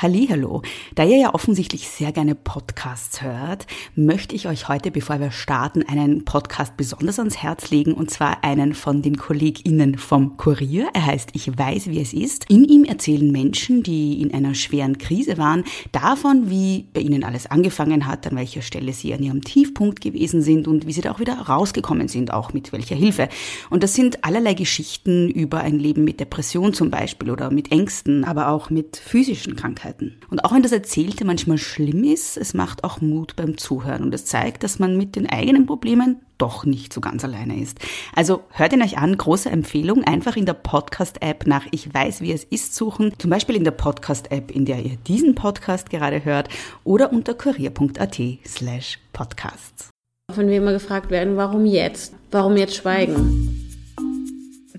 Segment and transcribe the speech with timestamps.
[0.00, 0.62] Hallo,
[0.94, 5.82] da ihr ja offensichtlich sehr gerne Podcasts hört, möchte ich euch heute, bevor wir starten,
[5.82, 10.88] einen Podcast besonders ans Herz legen und zwar einen von den KollegInnen vom Kurier.
[10.94, 12.48] Er heißt Ich weiß, wie es ist.
[12.48, 17.46] In ihm erzählen Menschen, die in einer schweren Krise waren, davon, wie bei ihnen alles
[17.46, 21.10] angefangen hat, an welcher Stelle sie an ihrem Tiefpunkt gewesen sind und wie sie da
[21.10, 23.28] auch wieder rausgekommen sind, auch mit welcher Hilfe.
[23.68, 28.22] Und das sind allerlei Geschichten über ein Leben mit Depression zum Beispiel oder mit Ängsten,
[28.22, 29.87] aber auch mit physischen Krankheiten.
[29.88, 30.16] Krankheiten.
[30.30, 34.14] Und auch wenn das Erzählte manchmal schlimm ist, es macht auch Mut beim Zuhören und
[34.14, 37.78] es zeigt, dass man mit den eigenen Problemen doch nicht so ganz alleine ist.
[38.14, 42.32] Also hört ihn euch an, große Empfehlung, einfach in der Podcast-App nach Ich weiß, wie
[42.32, 46.48] es ist suchen, zum Beispiel in der Podcast-App, in der ihr diesen Podcast gerade hört
[46.84, 49.90] oder unter kurier.at slash podcasts.
[50.34, 52.12] Wenn wir immer gefragt werden, warum jetzt?
[52.30, 53.67] Warum jetzt schweigen?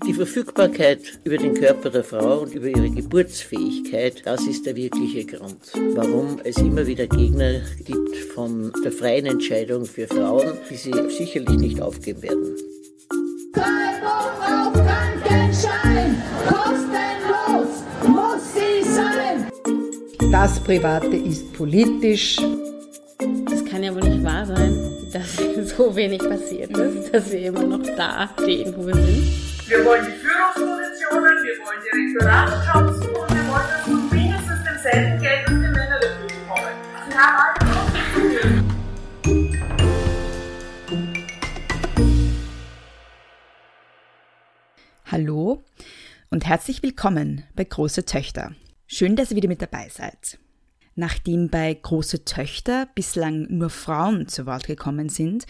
[0.06, 5.26] Die Verfügbarkeit über den Körper der Frau und über ihre Geburtsfähigkeit, das ist der wirkliche
[5.26, 5.60] Grund,
[5.94, 11.58] warum es immer wieder Gegner gibt von der freien Entscheidung für Frauen, die sie sicherlich
[11.58, 12.56] nicht aufgeben werden.
[13.52, 20.32] Treibung auf Krankenschein, kostenlos muss sie sein.
[20.32, 22.38] Das Private ist politisch.
[23.52, 24.78] Es kann ja wohl nicht wahr sein,
[25.12, 25.36] dass
[25.76, 29.49] so wenig passiert ist, dass wir immer noch da stehen, wo wir sind.
[29.70, 35.22] Wir wollen die Führungspositionen, wir wollen die Rektoratsjobs und wir wollen das zu mindestens demselben
[35.22, 36.74] Geld, das die Männer dafür bekommen.
[37.08, 37.60] Sie haben alle
[45.06, 45.62] Hallo
[46.30, 48.56] und herzlich willkommen bei Große Töchter.
[48.88, 50.40] Schön, dass ihr wieder mit dabei seid.
[50.96, 55.46] Nachdem bei Große Töchter bislang nur Frauen zu Wort gekommen sind,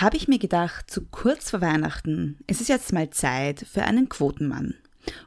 [0.00, 4.08] habe ich mir gedacht, zu kurz vor Weihnachten ist es jetzt mal Zeit für einen
[4.08, 4.74] Quotenmann.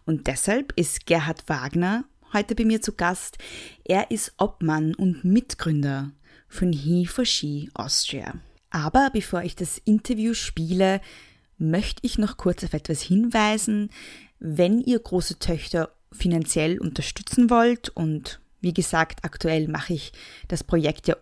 [0.05, 3.37] Und deshalb ist Gerhard Wagner heute bei mir zu Gast.
[3.83, 6.11] Er ist Obmann und Mitgründer
[6.47, 8.33] von He for She Austria.
[8.71, 10.99] Aber bevor ich das Interview spiele,
[11.57, 13.89] möchte ich noch kurz auf etwas hinweisen.
[14.39, 20.11] Wenn ihr große Töchter finanziell unterstützen wollt und wie gesagt, aktuell mache ich
[20.47, 21.15] das Projekt ja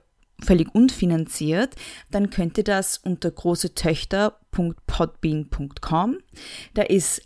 [0.44, 1.76] völlig unfinanziert,
[2.12, 6.18] dann könnt ihr das unter großetöchter.podbean.com.
[6.74, 7.22] Da ist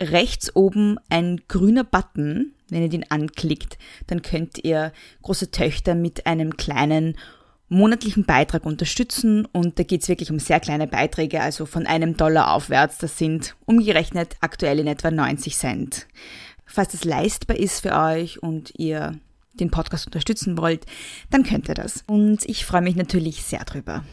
[0.00, 2.54] rechts oben ein grüner Button.
[2.70, 4.92] Wenn ihr den anklickt, dann könnt ihr
[5.22, 7.16] große Töchter mit einem kleinen
[7.68, 12.16] monatlichen Beitrag unterstützen und da geht es wirklich um sehr kleine Beiträge, also von einem
[12.16, 12.98] Dollar aufwärts.
[12.98, 16.06] Das sind umgerechnet aktuell in etwa 90 Cent.
[16.64, 19.18] Falls das leistbar ist für euch und ihr
[19.60, 20.86] den Podcast unterstützen wollt,
[21.30, 22.04] dann könnt ihr das.
[22.06, 24.04] Und ich freue mich natürlich sehr drüber.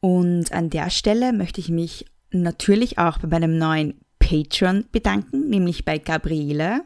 [0.00, 5.84] Und an der Stelle möchte ich mich natürlich auch bei meinem neuen Patreon bedanken, nämlich
[5.84, 6.82] bei Gabriele.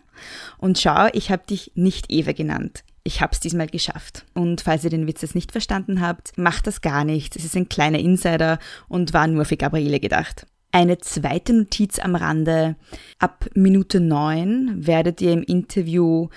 [0.59, 2.85] Und schau, ich habe dich nicht Eva genannt.
[3.05, 4.25] Ich habe es diesmal geschafft.
[4.35, 7.37] Und falls ihr den Witz jetzt nicht verstanden habt, macht das gar nichts.
[7.37, 10.47] Es ist ein kleiner Insider und war nur für Gabriele gedacht.
[10.73, 12.77] Eine zweite Notiz am Rande.
[13.19, 16.29] Ab Minute 9 werdet ihr im Interview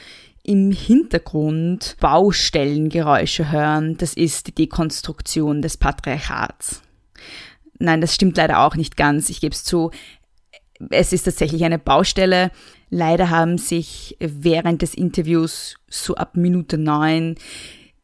[0.49, 6.81] im Hintergrund Baustellengeräusche hören, das ist die Dekonstruktion des Patriarchats.
[7.77, 9.29] Nein, das stimmt leider auch nicht ganz.
[9.29, 9.91] Ich gebe es zu,
[10.89, 12.49] es ist tatsächlich eine Baustelle.
[12.89, 17.35] Leider haben sich während des Interviews so ab Minute neun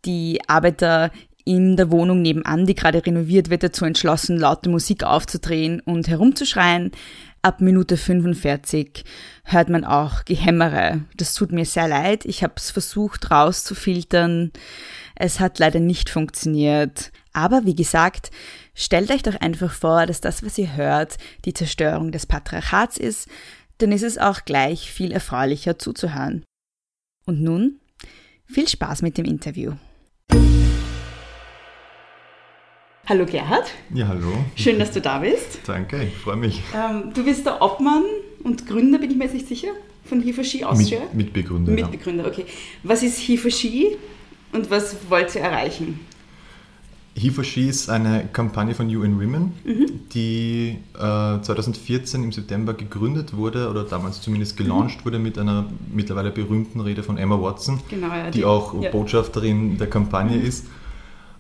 [0.06, 1.12] die Arbeiter
[1.46, 6.92] in der Wohnung nebenan, die gerade renoviert wird, dazu entschlossen, laute Musik aufzudrehen und herumzuschreien.
[7.46, 9.04] Ab Minute 45
[9.44, 11.02] hört man auch Gehämmere.
[11.16, 12.26] Das tut mir sehr leid.
[12.26, 14.52] Ich habe es versucht rauszufiltern.
[15.14, 17.12] Es hat leider nicht funktioniert.
[17.34, 18.32] Aber wie gesagt,
[18.74, 23.28] stellt euch doch einfach vor, dass das, was ihr hört, die Zerstörung des Patriarchats ist.
[23.78, 26.44] Dann ist es auch gleich viel erfreulicher zuzuhören.
[27.28, 27.80] Und nun
[28.48, 29.74] viel Spaß mit dem Interview.
[33.08, 33.66] Hallo Gerhard.
[33.94, 34.34] Ja, hallo.
[34.56, 35.60] Schön, dass du da bist.
[35.68, 36.64] Danke, ich freue mich.
[36.74, 38.02] Ähm, du bist der Obmann
[38.44, 39.68] und Gründer, bin ich mir jetzt nicht sicher,
[40.06, 41.02] von He4She Austria?
[41.14, 41.72] Mit, Mitbegründer.
[41.72, 42.46] Mitbegründer, okay.
[42.82, 43.98] Was ist He4She
[44.54, 46.00] und was wollt ihr erreichen?
[47.16, 49.86] He4She ist eine Kampagne von UN Women, mhm.
[50.12, 55.06] die äh, 2014 im September gegründet wurde oder damals zumindest gelauncht mhm.
[55.06, 58.90] wurde mit einer mittlerweile berühmten Rede von Emma Watson, genau, ja, die, die, auch ja.
[58.90, 60.46] Botschafterin der Kampagne mhm.
[60.46, 60.66] ist.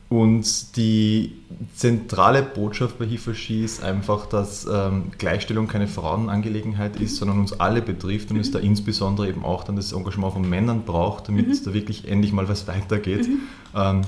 [0.07, 1.34] Und die
[1.75, 7.81] zentrale Botschaft bei HIFASHI ist einfach, dass ähm, Gleichstellung keine Frauenangelegenheit ist, sondern uns alle
[7.81, 11.60] betrifft und es da insbesondere eben auch dann das Engagement von Männern braucht, damit mhm.
[11.66, 13.28] da wirklich endlich mal was weitergeht.
[13.28, 13.40] Mhm.
[13.75, 14.02] Ähm,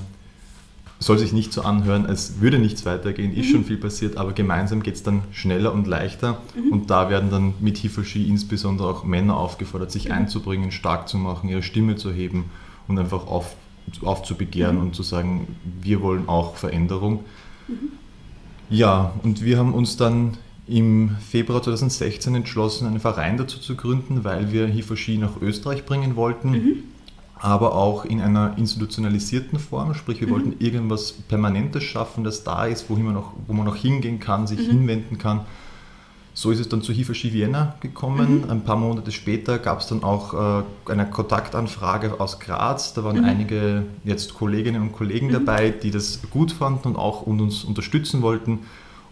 [1.00, 3.52] soll sich nicht so anhören, als würde nichts weitergehen, ist mhm.
[3.52, 6.72] schon viel passiert, aber gemeinsam geht es dann schneller und leichter mhm.
[6.72, 10.12] und da werden dann mit HIFASHI insbesondere auch Männer aufgefordert, sich mhm.
[10.12, 12.50] einzubringen, stark zu machen, ihre Stimme zu heben
[12.88, 13.54] und einfach auf,
[14.02, 17.24] aufzubegehren und zu sagen, wir wollen auch Veränderung.
[18.70, 20.36] Ja, und wir haben uns dann
[20.66, 26.16] im Februar 2016 entschlossen, einen Verein dazu zu gründen, weil wir Hifoshi nach Österreich bringen
[26.16, 26.84] wollten,
[27.40, 32.90] aber auch in einer institutionalisierten Form, sprich wir wollten irgendwas Permanentes schaffen, das da ist,
[32.90, 35.40] wohin man noch, wo man noch hingehen kann, sich hinwenden kann.
[36.38, 38.48] So ist es dann zu Hifoshi Vienna gekommen.
[38.48, 42.94] Ein paar Monate später gab es dann auch äh, eine Kontaktanfrage aus Graz.
[42.94, 47.40] Da waren einige jetzt Kolleginnen und Kollegen dabei, die das gut fanden und auch und
[47.40, 48.60] uns unterstützen wollten.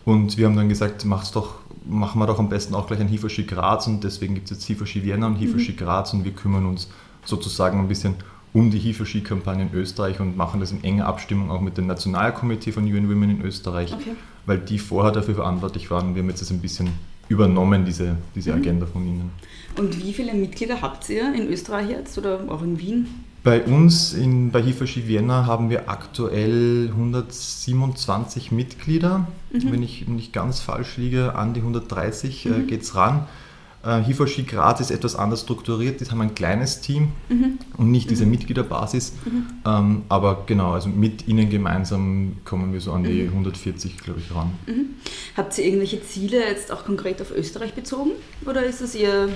[0.05, 3.09] Und wir haben dann gesagt, mach's doch, machen wir doch am besten auch gleich ein
[3.09, 6.65] Hifoshi Graz und deswegen gibt es jetzt Hifoshi Vienna und Hifoshi Graz und wir kümmern
[6.65, 6.89] uns
[7.25, 8.15] sozusagen ein bisschen
[8.53, 12.71] um die Hifoshi-Kampagne in Österreich und machen das in enger Abstimmung auch mit dem Nationalkomitee
[12.71, 14.15] von UN Women in Österreich, Okay.
[14.47, 16.15] weil die vorher dafür verantwortlich waren.
[16.15, 16.91] Wir haben jetzt das ein bisschen
[17.29, 19.31] übernommen, diese, diese Agenda von ihnen.
[19.79, 23.07] Und wie viele Mitglieder habt ihr in Österreich jetzt oder auch in Wien?
[23.45, 29.29] Bei uns in, bei Hifoshi Vienna haben wir aktuell 127 Mitglieder.
[29.53, 33.27] Wenn ich nicht ganz falsch liege, an die 130 äh, geht es ran.
[33.87, 36.01] Äh, Hifoshi Graz ist etwas anders strukturiert.
[36.01, 37.13] Die haben ein kleines Team
[37.77, 39.13] und nicht diese Mitgliederbasis.
[39.65, 44.35] Ähm, aber genau, also mit ihnen gemeinsam kommen wir so an die 140, glaube ich,
[44.35, 44.51] ran.
[45.37, 48.11] Habt ihr irgendwelche Ziele jetzt auch konkret auf Österreich bezogen
[48.45, 49.29] oder ist das eher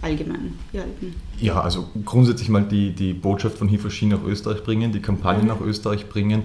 [0.00, 1.14] allgemein gehalten?
[1.40, 5.60] Ja, also grundsätzlich mal die, die Botschaft von Hifoshi nach Österreich bringen, die Kampagne nach
[5.60, 6.42] Österreich bringen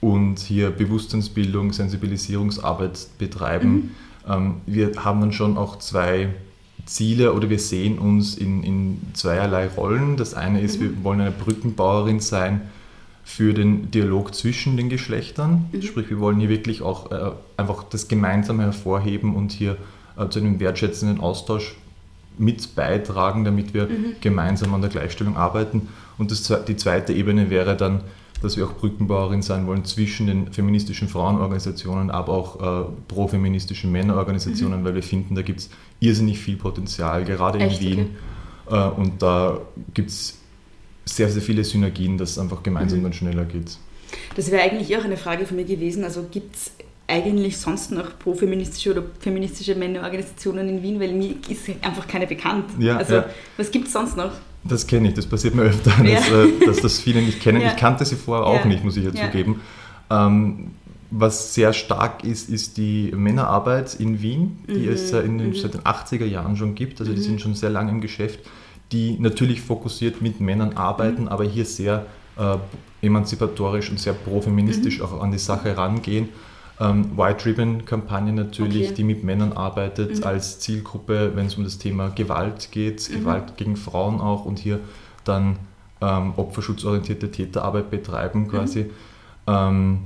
[0.00, 3.94] und hier Bewusstseinsbildung, Sensibilisierungsarbeit betreiben.
[4.28, 6.28] Ähm, wir haben dann schon auch zwei
[6.88, 10.16] Ziele oder wir sehen uns in, in zweierlei Rollen.
[10.16, 12.62] Das eine ist, wir wollen eine Brückenbauerin sein
[13.24, 15.66] für den Dialog zwischen den Geschlechtern.
[15.82, 19.76] Sprich, wir wollen hier wirklich auch äh, einfach das Gemeinsame hervorheben und hier
[20.16, 21.76] äh, zu einem wertschätzenden Austausch
[22.38, 23.88] mit beitragen, damit wir
[24.20, 25.88] gemeinsam an der Gleichstellung arbeiten.
[26.16, 28.00] Und das, die zweite Ebene wäre dann,
[28.42, 34.84] dass wir auch Brückenbauerin sein wollen zwischen den feministischen Frauenorganisationen, aber auch äh, pro-feministischen Männerorganisationen,
[34.84, 35.70] weil wir finden, da gibt es
[36.00, 37.80] irrsinnig viel Potenzial, gerade in Echt?
[37.80, 38.16] Wien.
[38.70, 39.60] Äh, und da
[39.94, 40.38] gibt es
[41.04, 43.78] sehr, sehr viele Synergien, dass es einfach gemeinsam dann schneller geht.
[44.36, 46.04] Das wäre eigentlich auch eine Frage von mir gewesen.
[46.04, 46.70] Also gibt es
[47.06, 51.00] eigentlich sonst noch pro-feministische oder feministische Männerorganisationen in Wien?
[51.00, 52.66] Weil mir ist einfach keine bekannt.
[52.78, 53.26] Ja, also ja.
[53.56, 54.32] was gibt es sonst noch?
[54.68, 56.16] Das kenne ich, das passiert mir öfter, Ja.
[56.20, 57.60] dass, äh, dass das viele nicht kennen.
[57.60, 57.68] Ja.
[57.68, 59.60] Ich kannte sie vorher auch nicht, muss ich ja, zugeben.
[60.10, 60.70] Ähm,
[61.10, 64.92] was sehr stark ist, ist die Männerarbeit in Wien, die Mhm.
[64.92, 67.00] es in den, seit den 80er Jahren schon gibt.
[67.00, 68.40] Also die sind schon sehr lange im Geschäft,
[68.92, 71.28] die natürlich fokussiert mit Männern arbeiten, Mhm.
[71.28, 72.06] aber hier sehr
[72.36, 72.56] äh,
[73.02, 75.04] emanzipatorisch und sehr pro-feministisch Mhm.
[75.04, 76.28] auch an die Sache rangehen.
[76.80, 78.94] Ähm, White Ribbon-Kampagne natürlich, Okay.
[78.94, 80.24] die mit Männern arbeitet Mhm.
[80.24, 84.78] als Zielgruppe, wenn es um das Thema Gewalt geht, Gewalt gegen Frauen auch und hier
[85.24, 85.58] dann
[86.00, 88.48] ähm, opferschutzorientierte Täterarbeit betreiben Mhm.
[88.48, 88.86] quasi.
[89.48, 89.98] Ähm,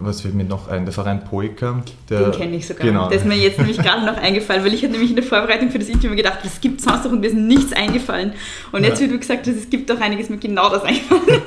[0.00, 0.86] was fällt mir noch ein?
[0.86, 1.82] Der Verein Poika.
[2.08, 2.84] Der, Den kenne ich sogar.
[2.86, 3.08] Genau.
[3.08, 5.70] Der ist mir jetzt nämlich gerade noch eingefallen, weil ich hatte nämlich in der Vorbereitung
[5.70, 8.32] für das Interview gedacht, es gibt sonst noch und mir ist nichts eingefallen.
[8.72, 9.06] Und jetzt, Ja.
[9.06, 11.22] wie du gesagt hast, es gibt doch einiges mit genau das eingefallen.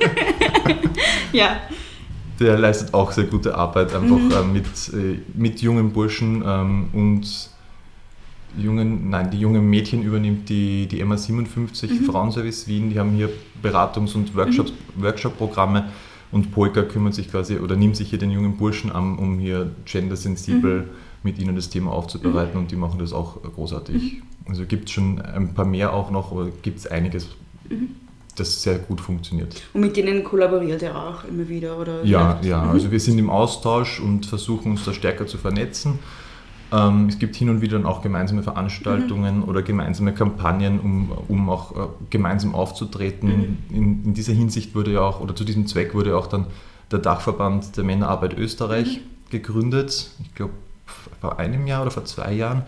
[1.32, 1.56] ja.
[2.40, 4.30] Der leistet auch sehr gute Arbeit, einfach Mhm.
[4.32, 7.50] äh, mit, äh, mit jungen Burschen ähm, und
[8.56, 12.04] jungen, nein, die jungen Mädchen übernimmt die, die MA57 Mhm.
[12.04, 13.28] Frauenservice Wien, die haben hier
[13.62, 15.02] Beratungs- und Workshops, Mhm.
[15.02, 15.88] Workshop-Programme
[16.32, 19.70] und Polka kümmert sich quasi oder nimmt sich hier den jungen Burschen an, um hier
[19.84, 20.84] gendersensibel Mhm.
[21.22, 24.14] mit ihnen das Thema aufzubereiten und die machen das auch großartig.
[24.14, 24.22] Mhm.
[24.46, 27.28] Also gibt es schon ein paar mehr auch noch, aber gibt es einiges,
[27.70, 27.88] Mhm.
[28.36, 29.54] Das sehr gut funktioniert.
[29.72, 32.04] Und mit denen kollaboriert er auch immer wieder, oder?
[32.04, 32.70] Ja, ja, Mhm.
[32.70, 35.98] also wir sind im Austausch und versuchen uns da stärker zu vernetzen.
[36.72, 39.44] Ähm, es gibt hin und wieder dann auch gemeinsame Veranstaltungen Mhm.
[39.44, 43.28] oder gemeinsame Kampagnen, um, um auch äh, gemeinsam aufzutreten.
[43.28, 43.76] Mhm.
[43.76, 46.46] In, in dieser Hinsicht wurde ja auch, oder zu diesem Zweck wurde auch dann
[46.90, 49.30] der Dachverband der Männerarbeit Österreich Mhm.
[49.30, 50.10] gegründet.
[50.22, 50.52] Ich glaube,
[51.20, 52.62] vor einem Jahr oder vor zwei Jahren.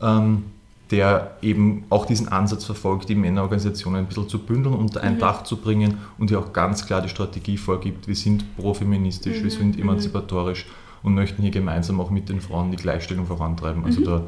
[0.00, 0.44] Ähm,
[0.90, 5.44] der eben auch diesen Ansatz verfolgt, die Männerorganisationen ein bisschen zu bündeln, unter ein Dach
[5.44, 9.78] zu bringen und hier auch ganz klar die Strategie vorgibt, wir sind profeministisch, wir sind
[9.78, 10.66] emanzipatorisch
[11.02, 13.84] und möchten hier gemeinsam auch mit den Frauen die Gleichstellung vorantreiben.
[13.84, 14.22] Also da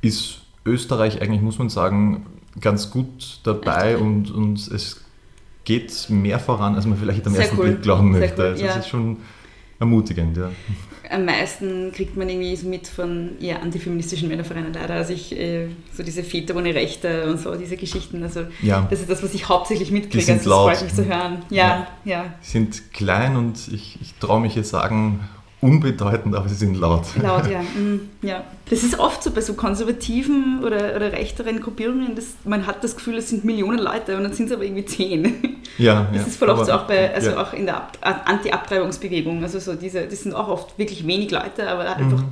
[0.00, 2.26] ist Österreich eigentlich, muss man sagen,
[2.60, 5.00] ganz gut dabei und, und es
[5.64, 7.66] geht mehr voran, als man vielleicht am Sehr ersten cool.
[7.66, 8.40] Blick glauben möchte.
[8.42, 8.68] cool, Also ja.
[8.74, 9.18] Das ist schon
[9.80, 10.50] ermutigend, ja.
[11.10, 14.94] Am meisten kriegt man irgendwie so mit von eher antifeministischen Männervereinen leider.
[14.94, 18.22] Also ich, äh, so diese Väter ohne Rechte und so, diese Geschichten.
[18.22, 18.86] Also Ja.
[18.90, 20.22] das ist das, was ich hauptsächlich mitkriege.
[20.24, 20.84] sind Also das freut laut.
[20.84, 21.38] mich zu hören.
[21.48, 22.34] Ja, ja.
[22.42, 25.20] sind klein und ich, ich traue mich hier sagen,
[25.60, 27.02] unbedeutend, aber sie sind laut.
[27.22, 27.60] Laut, ja.
[27.76, 28.44] Mm, ja.
[28.70, 32.94] Das ist oft so bei so konservativen oder, oder rechteren Gruppierungen, dass man hat das
[32.96, 35.34] Gefühl, es sind Millionen Leute und dann sind es aber irgendwie zehn.
[35.76, 36.26] Ja, Das ja.
[36.26, 37.40] ist voll oft Aber- so auch bei, also ja.
[37.42, 39.42] auch in der Ab Anti-Abtreibungsbewegung.
[39.44, 42.24] Also so diese, das sind auch oft wirklich wenig Leute, aber einfach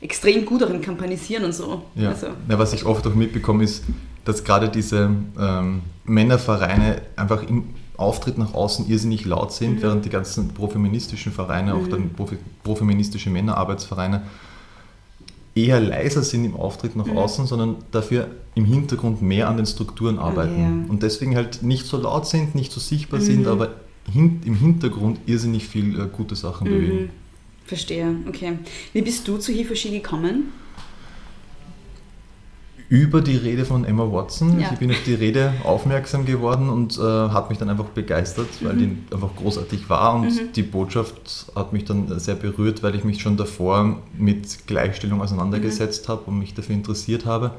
[0.00, 1.82] extrem gut im Kampanisieren und so.
[1.94, 2.02] Mhm.
[2.02, 2.08] Ja.
[2.10, 3.84] Also, ja, was ich oft auch mitbekomme, ist,
[4.24, 9.54] dass gerade diese ähm, Männervereine einfach im Auftritt nach außen irrsinnig laut Mhm.
[9.54, 14.22] sind, während die ganzen profeministischen Vereine, auch dann profi profeministische Männerarbeitsvereine,
[15.54, 20.18] eher leiser sind im Auftritt nach außen, sondern dafür im Hintergrund mehr an den Strukturen
[20.18, 20.54] arbeiten.
[20.54, 20.82] Mhm.
[20.86, 20.90] ja.
[20.90, 23.74] Und deswegen halt nicht so laut sind, nicht so sichtbar sind, aber
[24.12, 27.02] hin im Hintergrund irrsinnig viel äh, gute Sachen bewegen.
[27.02, 27.10] mhm.
[27.66, 28.58] Verstehe, okay.
[28.92, 30.52] Wie bist du zu Hifoshi gekommen?
[32.88, 34.60] Über die Rede von Emma Watson.
[34.60, 34.70] Ja.
[34.72, 38.76] Ich bin auf die Rede aufmerksam geworden und äh, hat mich dann einfach begeistert, weil
[38.76, 43.22] die einfach großartig war und die Botschaft hat mich dann sehr berührt, weil ich mich
[43.22, 47.52] schon davor mit Gleichstellung auseinandergesetzt habe und mich dafür interessiert habe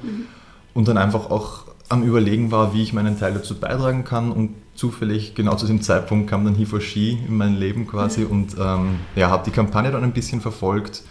[0.73, 4.51] und dann einfach auch am Überlegen war, wie ich meinen Teil dazu beitragen kann und
[4.75, 9.29] zufällig genau zu diesem Zeitpunkt kam dann He4She in mein Leben quasi und ähm, ja,
[9.29, 11.03] habe die Kampagne dann ein bisschen verfolgt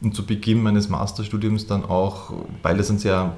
[0.00, 3.34] und zu Beginn meines Masterstudiums dann auch, weil es ein sehr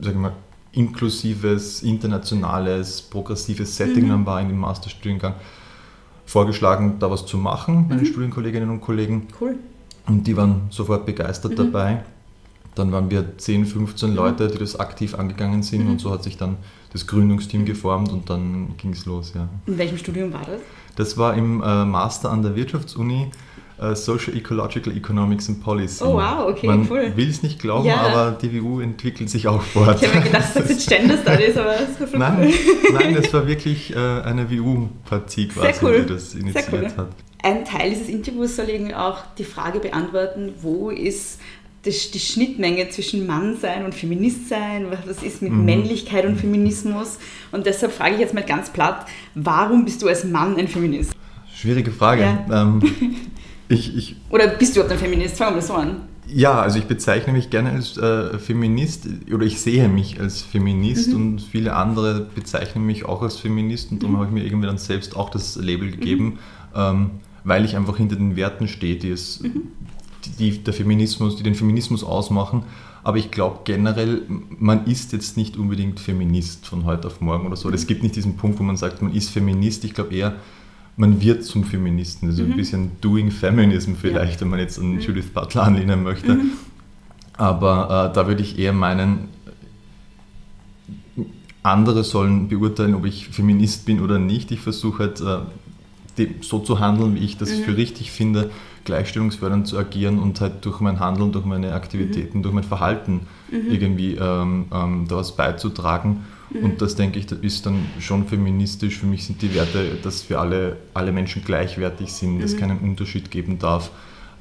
[0.00, 0.32] sagen wir, mal,
[0.72, 5.34] inklusives, internationales, progressives Setting dann war in dem Masterstudiengang,
[6.26, 9.28] vorgeschlagen, da was zu machen, meine Studienkolleginnen und Kollegen.
[9.40, 9.56] Cool.
[10.06, 12.02] Und die waren sofort begeistert dabei.
[12.74, 16.36] Dann waren wir 10, 15 Leute, die das aktiv angegangen sind und so hat sich
[16.36, 16.56] dann
[16.92, 19.48] das Gründungsteam geformt und dann ging es los, ja.
[19.66, 20.60] In welchem Studium war das?
[20.96, 23.30] Das war im äh, Master an der Wirtschaftsuni
[23.78, 26.04] äh, Social Ecological Economics and Policy.
[26.04, 27.12] Oh, wow, okay, Man cool.
[27.16, 27.96] will es nicht glauben, Ja.
[28.02, 30.00] aber die WU entwickelt sich auch fort.
[30.02, 32.92] Ich habe mir gedacht, das sind Gender Studies, aber das ist voll Nein, cool.
[32.94, 36.02] nein, das war wirklich äh, eine WU-Partie quasi, cool.
[36.02, 36.92] die das initiiert cool.
[36.96, 37.08] hat.
[37.42, 41.40] Ein Teil dieses Interviews soll irgendwie auch die Frage beantworten, wo ist
[41.84, 45.66] das, die Schnittmenge zwischen Mannsein und Feministsein, was ist mit Mhm.
[45.66, 47.18] Männlichkeit und Feminismus.
[47.52, 49.04] Und deshalb frage ich jetzt mal ganz platt,
[49.34, 51.12] warum bist du als Mann ein Feminist?
[51.54, 52.22] Schwierige Frage.
[52.22, 52.62] Ja.
[52.62, 52.80] Ähm,
[53.68, 55.36] ich, ich, Oder bist du überhaupt ein Feminist?
[55.38, 55.96] Fangen wir so an.
[56.26, 61.08] ja, also ich bezeichne mich gerne als äh, Feminist oder ich sehe mich als Feminist
[61.10, 61.14] Mhm.
[61.16, 64.00] und viele andere bezeichnen mich auch als Feminist und Mhm.
[64.00, 66.38] darum habe ich mir irgendwie dann selbst auch das Label gegeben,
[66.74, 67.10] ähm,
[67.44, 69.62] weil ich einfach hinter den Werten stehe, die, es, Mhm.
[70.24, 72.62] die, die, der Feminismus, die den Feminismus ausmachen.
[73.02, 74.22] Aber ich glaube generell,
[74.58, 77.68] man ist jetzt nicht unbedingt Feminist von heute auf morgen oder so.
[77.68, 77.74] Mhm.
[77.74, 79.84] Es gibt nicht diesen Punkt, wo man sagt, man ist Feminist.
[79.84, 80.36] Ich glaube eher,
[80.96, 82.28] man wird zum Feministen.
[82.28, 86.38] Also ein bisschen Doing Feminism vielleicht, wenn man jetzt an Judith Butler anlehnen möchte.
[87.36, 89.28] Aber äh, da würde ich eher meinen,
[91.62, 94.52] andere sollen beurteilen, ob ich Feminist bin oder nicht.
[94.52, 98.50] Ich versuche halt äh, so zu handeln, wie ich das für richtig finde,
[98.84, 104.14] gleichstellungsfördernd zu agieren und halt durch mein Handeln, durch meine Aktivitäten, durch mein Verhalten irgendwie
[104.14, 106.24] ähm, ähm, da was beizutragen.
[106.62, 108.98] Und das denke ich, das ist dann schon feministisch.
[108.98, 112.78] Für mich sind die Werte, dass wir alle, alle Menschen gleichwertig sind, dass es keinen
[112.78, 113.90] Unterschied geben darf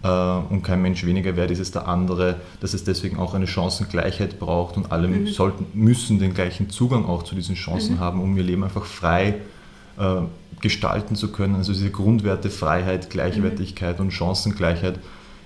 [0.04, 3.48] äh, und kein Mensch weniger wert ist als der andere, dass es deswegen auch eine
[3.48, 4.78] Chancengleichheit braucht.
[4.78, 8.64] Und alle sollten, müssen den gleichen Zugang auch zu diesen Chancen haben, um ihr Leben
[8.64, 9.36] einfach frei
[9.98, 10.22] äh,
[10.62, 11.56] gestalten zu können.
[11.56, 15.00] Also diese Grundwerte Freiheit, Gleichwertigkeit und Chancengleichheit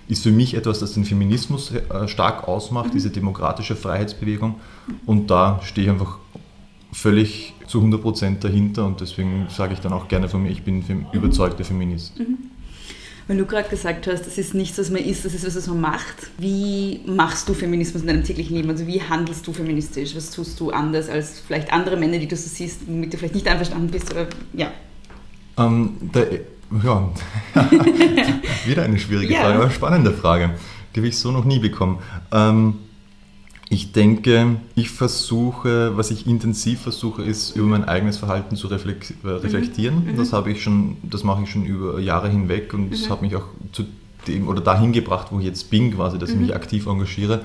[0.10, 4.56] ist für mich etwas, das den Feminismus äh, stark ausmacht, diese demokratische Freiheitsbewegung.
[5.06, 6.18] Und da stehe ich einfach
[6.92, 10.84] völlig zu 100% dahinter und deswegen sage ich dann auch gerne von mir, ich bin
[10.84, 12.14] fem- überzeugter Feminist.
[13.28, 15.68] Wenn du gerade gesagt hast, das ist nichts, was man ist, das ist was, was
[15.68, 16.16] man macht.
[16.38, 18.70] Wie machst du Feminismus in deinem täglichen Leben?
[18.70, 20.16] Also wie handelst du feministisch?
[20.16, 23.36] Was tust du anders als vielleicht andere Männer, die du so siehst, womit du vielleicht
[23.36, 24.12] nicht einverstanden bist?
[24.14, 24.72] Oder ja.
[25.58, 26.22] Ähm, da,
[26.84, 27.10] ja,
[28.66, 29.42] wieder eine schwierige Ja.
[29.42, 30.52] Frage, aber spannende Frage.
[30.96, 32.00] Die habe ich so noch nie bekommen.
[32.32, 32.76] Ähm,
[33.70, 38.74] ich denke, ich versuche, was ich intensiv versuche, ist, über mein eigenes Verhalten zu äh,
[38.74, 40.16] reflektieren.
[40.16, 43.36] Das habe ich schon, das mache ich schon über Jahre hinweg und das hat mich
[43.36, 43.84] auch zu
[44.28, 47.42] dem oder dahin gebracht, wo ich jetzt bin, quasi, dass ich mich aktiv engagiere.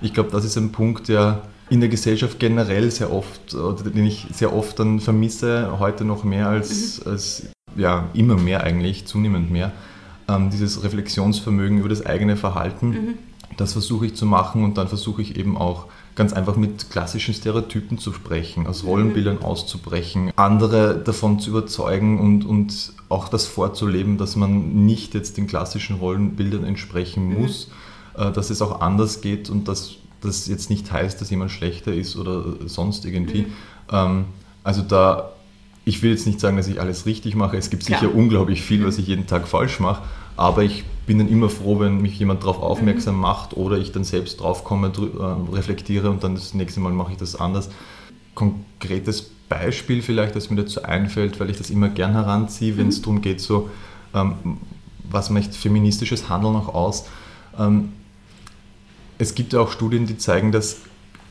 [0.00, 4.06] Ich glaube, das ist ein Punkt, der in der Gesellschaft generell sehr oft, oder den
[4.06, 9.50] ich sehr oft dann vermisse, heute noch mehr als, als ja, immer mehr eigentlich, zunehmend
[9.50, 9.72] mehr.
[10.26, 13.18] Ähm, dieses Reflexionsvermögen über das eigene Verhalten,
[13.60, 17.34] das versuche ich zu machen und dann versuche ich eben auch ganz einfach mit klassischen
[17.34, 24.16] Stereotypen zu sprechen, aus Rollenbildern auszubrechen, andere davon zu überzeugen und, und auch das vorzuleben,
[24.16, 27.70] dass man nicht jetzt den klassischen Rollenbildern entsprechen muss,
[28.16, 31.92] äh, dass es auch anders geht und dass das jetzt nicht heißt, dass jemand schlechter
[31.92, 33.46] ist oder sonst irgendwie.
[33.92, 34.24] Ähm,
[34.64, 35.32] also da,
[35.84, 37.58] ich will jetzt nicht sagen, dass ich alles richtig mache.
[37.58, 40.02] Es gibt sicher unglaublich viel, was ich jeden Tag falsch mache.
[40.40, 44.04] Aber ich bin dann immer froh, wenn mich jemand darauf aufmerksam macht oder ich dann
[44.04, 47.68] selbst drauf komme, drü- äh, reflektiere und dann das nächste Mal mache ich das anders.
[48.34, 53.02] Konkretes Beispiel vielleicht, das mir dazu einfällt, weil ich das immer gern heranziehe, wenn es
[53.02, 53.68] darum geht, so
[54.14, 54.32] ähm,
[55.10, 57.04] was macht feministisches Handeln auch aus.
[57.58, 57.92] Ähm,
[59.18, 60.78] es gibt ja auch Studien, die zeigen, dass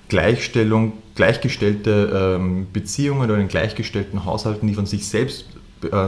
[0.09, 5.45] Gleichstellung, gleichgestellte ähm, Beziehungen oder in gleichgestellten Haushalten, die von sich selbst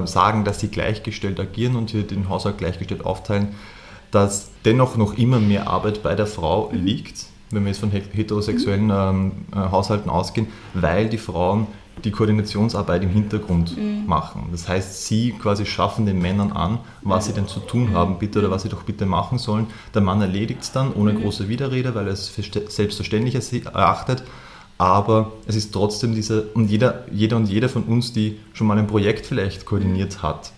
[0.06, 3.50] sagen, dass sie gleichgestellt agieren und hier den Haushalt gleichgestellt aufteilen,
[4.12, 8.04] dass dennoch noch immer mehr Arbeit bei der Frau liegt, wenn wir jetzt von he-
[8.12, 11.68] heterosexuellen ähm, äh, Haushalten ausgehen, weil die Frauen
[12.06, 13.76] die Koordinationsarbeit im Hintergrund
[14.08, 14.48] machen.
[14.52, 18.40] Das heißt, sie quasi schaffen den Männern an, was sie denn zu tun haben, bitte
[18.40, 19.68] oder was sie doch bitte machen sollen.
[19.94, 23.36] Der Mann erledigt es dann ohne große Widerrede, weil er es für selbstverständlich
[23.66, 24.24] erachtet.
[24.82, 28.80] Aber es ist trotzdem diese, und jeder, jeder und jeder von uns, die schon mal
[28.80, 30.54] ein Projekt vielleicht koordiniert hat,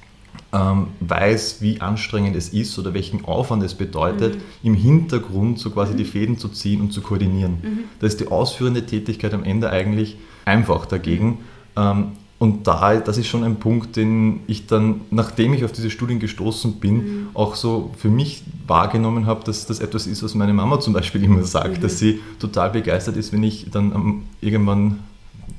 [0.54, 5.94] ähm, weiß, wie anstrengend es ist oder welchen Aufwand es bedeutet, im Hintergrund so quasi
[5.98, 7.58] die Fäden zu ziehen und zu koordinieren.
[8.00, 10.16] Da ist die ausführende Tätigkeit am Ende eigentlich
[10.46, 11.40] einfach dagegen.
[11.76, 15.90] Ähm, und da, das ist schon ein Punkt, den ich dann, nachdem ich auf diese
[15.90, 20.52] Studien gestoßen bin, auch so für mich wahrgenommen habe, dass das etwas ist, was meine
[20.52, 25.00] Mama zum Beispiel immer sagt, dass sie total begeistert ist, wenn ich dann irgendwann,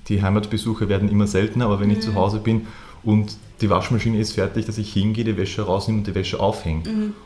[0.08, 2.66] die Heimatbesuche werden immer seltener, aber wenn ich zu Hause bin
[3.02, 3.34] und
[3.64, 6.83] die Waschmaschine ist fertig, dass ich hingehe, die Wäsche rausnehme und die Wäsche aufhänge.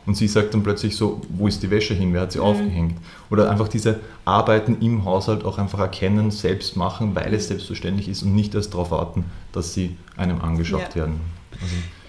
[0.07, 2.95] Und sie sagt dann plötzlich so, wo ist die Wäsche hin, wer hat sie aufgehängt?
[3.29, 8.23] Oder einfach diese Arbeiten im Haushalt auch einfach erkennen, selbst machen, weil es selbstverständlich ist
[8.23, 11.03] und nicht erst darauf warten, dass sie einem angeschafft Ja.
[11.03, 11.21] werden.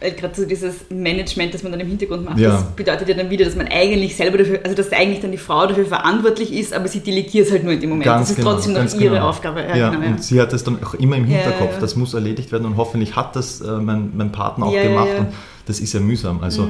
[0.02, 2.52] Also, gerade so dieses Management, das man dann im Hintergrund macht, Ja.
[2.52, 5.38] das bedeutet ja dann wieder, dass man eigentlich selber dafür, also dass eigentlich dann die
[5.38, 8.08] Frau dafür verantwortlich ist, aber sie delegiert es halt nur in dem Moment.
[8.08, 9.28] das ist trotzdem noch ganz ihre genau.
[9.30, 9.60] Aufgabe.
[9.62, 10.12] Ja, genau, ja.
[10.12, 11.74] und sie hat das dann auch immer im Ja, Hinterkopf.
[11.74, 11.80] ja.
[11.82, 14.88] Das muss erledigt werden und hoffentlich hat das äh, mein, mein Partner auch Ja, ja,
[14.90, 15.08] gemacht.
[15.10, 15.20] ja.
[15.22, 15.26] Mhm.
[15.28, 15.34] Und
[15.66, 16.42] das ist ja mühsam.
[16.42, 16.70] Also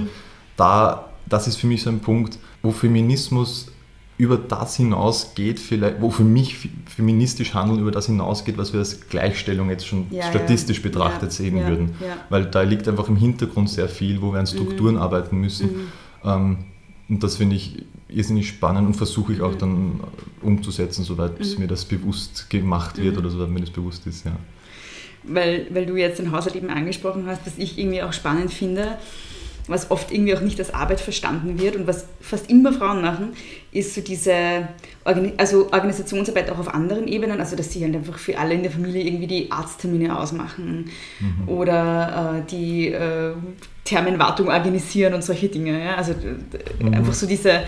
[0.57, 3.68] da, das ist für mich so ein Punkt, wo Feminismus
[4.19, 8.81] über das hinausgeht, vielleicht, wo für mich fe- feministisch Handeln über das hinausgeht, was wir
[8.81, 10.29] als Gleichstellung jetzt schon Ja, ja.
[10.29, 11.91] statistisch betrachtet Ja, sehen ja, würden.
[12.29, 15.01] Weil da liegt einfach im Hintergrund sehr viel, wo wir an Strukturen Mhm.
[15.01, 15.69] arbeiten müssen.
[16.25, 16.57] Ähm,
[17.07, 19.57] und das finde ich irrsinnig spannend und versuche ich auch Mhm.
[19.59, 19.99] dann
[20.41, 23.19] umzusetzen, soweit mir das bewusst gemacht wird Mhm.
[23.21, 24.25] oder soweit mir das bewusst ist.
[24.25, 24.33] Ja.
[25.23, 28.97] weil, weil du jetzt den Haushalt eben angesprochen hast, was ich irgendwie auch spannend finde,
[29.69, 33.33] was oft irgendwie auch nicht als Arbeit verstanden wird und was fast immer Frauen machen,
[33.71, 34.67] ist so diese
[35.05, 38.63] Organi also Organisationsarbeit auch auf anderen Ebenen, also dass sie halt einfach für alle in
[38.63, 40.89] der Familie irgendwie die Arzttermine ausmachen
[41.47, 43.33] oder äh, die äh,
[43.83, 45.83] Thermenwartung organisieren und solche Dinge.
[45.83, 45.95] Ja?
[45.95, 47.63] Also äh, einfach so diese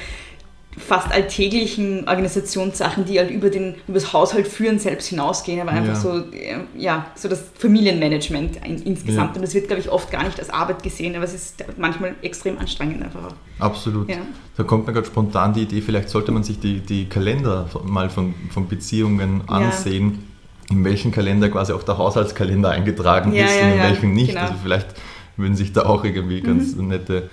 [0.78, 5.94] fast alltäglichen Organisationssachen, die halt über, den, über das Haushalt führen selbst hinausgehen, aber einfach
[5.94, 6.00] Ja.
[6.00, 9.32] so, äh, ja, so das Familienmanagement in, insgesamt.
[9.32, 9.36] Ja.
[9.36, 12.16] Und das wird, glaube ich, oft gar nicht als Arbeit gesehen, aber es ist manchmal
[12.22, 13.34] extrem anstrengend einfach.
[13.60, 14.10] Absolut.
[14.10, 14.18] Ja.
[14.56, 18.10] Da kommt mir gerade spontan die Idee, vielleicht sollte man sich die, die Kalender mal
[18.10, 20.28] von, von Beziehungen ansehen,
[20.70, 24.30] in welchen Kalender quasi auch der Haushaltskalender eingetragen ist und in welchen nicht.
[24.30, 24.42] genau.
[24.42, 24.48] Mhm.
[24.48, 24.88] Also vielleicht
[25.36, 27.30] würden sich da auch irgendwie ganz nette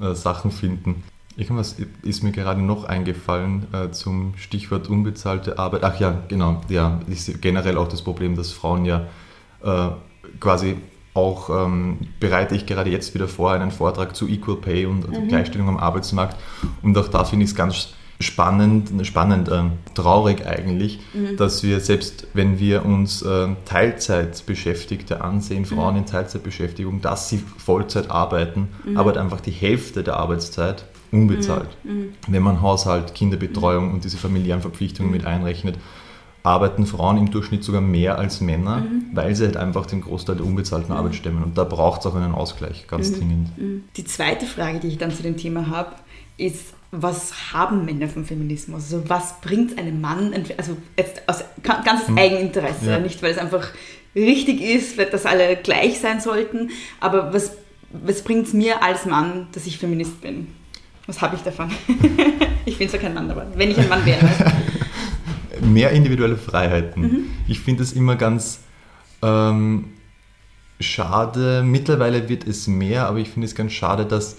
[0.00, 1.02] äh, Sachen finden.
[1.36, 5.82] Irgendwas ist mir gerade noch eingefallen äh, zum Stichwort unbezahlte Arbeit.
[5.84, 6.60] Ach ja, genau.
[6.68, 9.06] Ja, ist generell auch das Problem, dass Frauen ja
[9.64, 9.88] äh,
[10.40, 10.76] quasi
[11.14, 15.28] auch ähm, bereite ich gerade jetzt wieder vor einen Vortrag zu Equal Pay und Mhm.
[15.28, 16.36] Gleichstellung am Arbeitsmarkt.
[16.82, 17.88] Und auch da finde ich es ganz
[18.20, 21.36] spannend, spannend ähm, traurig eigentlich, Mhm.
[21.36, 26.00] dass wir selbst, wenn wir uns ähm, Teilzeitbeschäftigte ansehen, Frauen Mhm.
[26.00, 28.96] in Teilzeitbeschäftigung, dass sie Vollzeit arbeiten, Mhm.
[28.96, 31.68] aber einfach die Hälfte der Arbeitszeit unbezahlt.
[31.84, 32.14] Mhm.
[32.26, 35.76] Wenn man Haushalt, Kinderbetreuung und diese familiären Verpflichtungen mit einrechnet,
[36.42, 39.04] arbeiten Frauen im Durchschnitt sogar mehr als Männer, Mhm.
[39.14, 41.42] weil sie halt einfach den Großteil der unbezahlten Arbeit stemmen.
[41.44, 43.14] Und da braucht es auch einen Ausgleich, ganz Mhm.
[43.16, 43.48] dringend.
[43.96, 45.92] Die zweite Frage, die ich dann zu dem Thema habe,
[46.38, 48.84] ist, was haben Männer vom Feminismus?
[48.92, 52.98] Also was bringt einem Mann, also jetzt aus ga- ganzes Eigeninteresse, Ja.
[52.98, 53.68] nicht weil es einfach
[54.16, 56.70] richtig ist, dass alle gleich sein sollten,
[57.00, 57.52] aber was,
[57.92, 60.48] was bringt es mir als Mann, dass ich Feminist bin?
[61.12, 61.68] Was habe ich davon?
[62.64, 64.26] ich bin zwar kein Mann, aber wenn ich ein Mann wäre.
[65.60, 67.02] Mehr individuelle Freiheiten.
[67.02, 67.24] Mhm.
[67.46, 68.60] Ich finde es immer ganz
[69.20, 69.90] ähm,
[70.80, 71.62] schade.
[71.66, 74.38] Mittlerweile wird es mehr, aber ich finde es ganz schade, dass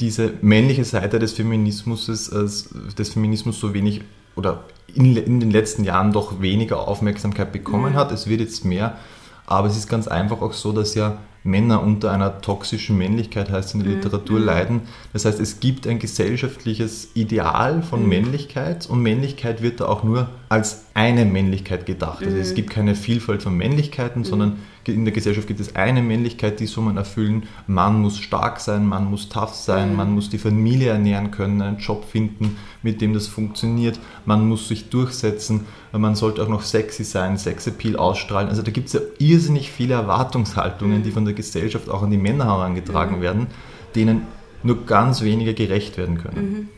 [0.00, 4.02] diese männliche Seite des Feminismus, des Feminismus so wenig
[4.36, 7.96] oder in, in den letzten Jahren doch weniger Aufmerksamkeit bekommen Mhm.
[7.96, 8.12] hat.
[8.12, 8.98] Es wird jetzt mehr,
[9.46, 13.70] aber es ist ganz einfach auch so, dass ja Männer unter einer toxischen Männlichkeit, heißt
[13.70, 13.96] es in der Mhm.
[13.96, 14.82] Literatur, leiden.
[15.12, 17.82] Das heißt, es gibt ein gesellschaftliches Ideal Mhm.
[17.82, 22.22] von Männlichkeit und Männlichkeit wird da auch nur als eine Männlichkeit gedacht.
[22.22, 22.42] Also Mhm.
[22.42, 26.66] es gibt keine Vielfalt von Männlichkeiten, sondern in der Gesellschaft gibt es eine Männlichkeit, die
[26.66, 27.44] soll man erfüllen.
[27.66, 31.78] Man muss stark sein, man muss tough sein, man muss die Familie ernähren können, einen
[31.78, 34.00] Job finden, mit dem das funktioniert.
[34.26, 38.48] Man muss sich durchsetzen, man sollte auch noch sexy sein, Sexappeal ausstrahlen.
[38.48, 42.18] Also da gibt es ja irrsinnig viele Erwartungshaltungen, die von der Gesellschaft auch an die
[42.18, 43.46] Männer herangetragen werden,
[43.94, 44.22] denen
[44.64, 46.68] nur ganz wenige gerecht werden können.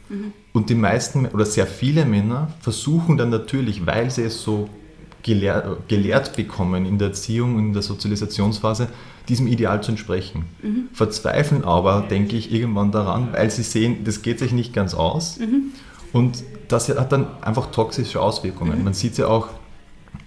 [0.52, 4.68] Und die meisten oder sehr viele Männer versuchen dann natürlich, weil sie es so
[5.24, 8.88] gelehrt, gelehrt bekommen in der Erziehung und in der Sozialisationsphase,
[9.28, 10.44] diesem Ideal zu entsprechen.
[10.92, 15.38] Verzweifeln aber, denke ich, irgendwann daran, weil sie sehen, das geht sich nicht ganz aus.
[16.12, 18.84] Und das hat dann einfach toxische Auswirkungen.
[18.84, 19.48] Man sieht es ja auch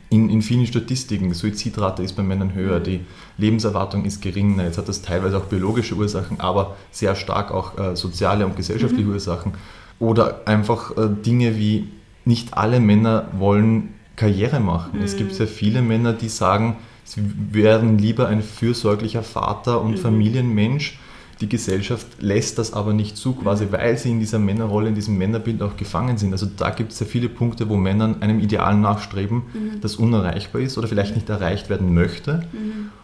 [0.10, 3.02] in, in vielen Statistiken, die Suizidrate ist bei Männern höher, die
[3.38, 4.64] Lebenserwartung ist geringer.
[4.64, 9.08] Jetzt hat das teilweise auch biologische Ursachen, aber sehr stark auch äh, soziale und gesellschaftliche
[9.08, 9.54] Ursachen.
[10.00, 11.90] Oder einfach äh, Dinge wie,
[12.26, 15.00] nicht alle Männer wollen Karriere machen.
[15.02, 16.76] Es gibt sehr viele Männer, die sagen,
[17.06, 21.00] sie werden lieber ein fürsorglicher Vater und Familienmensch.
[21.40, 25.20] Die Gesellschaft lässt das aber nicht zu, quasi weil sie in dieser Männerrolle, in diesem
[25.20, 26.32] Männerbild auch gefangen sind.
[26.34, 29.44] Also da gibt es sehr viele Punkte, wo Männer einem Ideal nachstreben,
[29.82, 32.48] das unerreichbar ist oder vielleicht nicht erreicht werden möchte,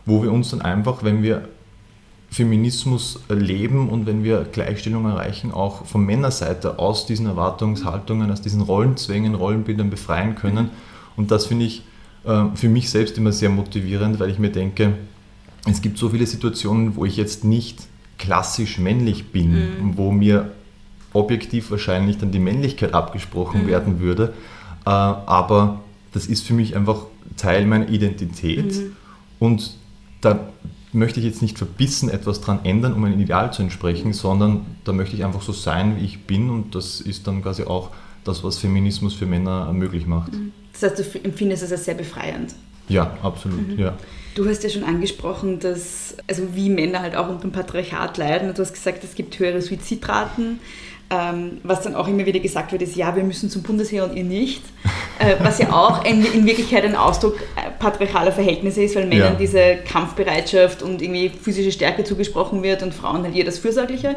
[0.07, 1.47] wo wir uns dann einfach, wenn wir
[2.31, 8.61] Feminismus leben und wenn wir Gleichstellung erreichen, auch von Männerseite aus diesen Erwartungshaltungen, aus diesen
[8.61, 10.71] Rollenzwängen, Rollenbildern befreien können.
[11.15, 11.83] Und das finde ich
[12.25, 14.93] äh, für mich selbst immer sehr motivierend, weil ich mir denke,
[15.65, 17.79] es gibt so viele Situationen, wo ich jetzt nicht
[18.17, 20.51] klassisch männlich bin, wo mir
[21.13, 24.33] objektiv wahrscheinlich dann die Männlichkeit abgesprochen werden würde.
[24.85, 27.05] Äh, aber das ist für mich einfach
[27.37, 28.79] Teil meiner Identität.
[29.39, 29.75] Und
[30.21, 30.47] da
[30.91, 34.93] möchte ich jetzt nicht verbissen etwas dran ändern, um ein Ideal zu entsprechen, sondern da
[34.93, 36.49] möchte ich einfach so sein, wie ich bin.
[36.49, 37.89] Und das ist dann quasi auch
[38.23, 40.31] das, was Feminismus für Männer möglich macht.
[40.73, 42.53] Das heißt, du empfindest es als sehr befreiend.
[42.89, 43.77] Ja, absolut.
[43.77, 43.97] Ja.
[44.35, 48.49] Du hast ja schon angesprochen, dass, also wie Männer halt auch unter dem Patriarchat leiden.
[48.49, 50.59] Und du hast gesagt, es gibt höhere Suizidraten.
[51.09, 54.15] Ähm, was dann auch immer wieder gesagt wird, ist, ja, wir müssen zum Bundesheer und
[54.15, 54.63] ihr nicht.
[55.19, 57.37] Äh, was ja auch in, in Wirklichkeit ein Ausdruck
[57.77, 59.39] patriarchaler Verhältnisse ist, weil Männern Ja.
[59.39, 64.15] diese Kampfbereitschaft und irgendwie physische Stärke zugesprochen wird und Frauen halt eher das Fürsorgliche.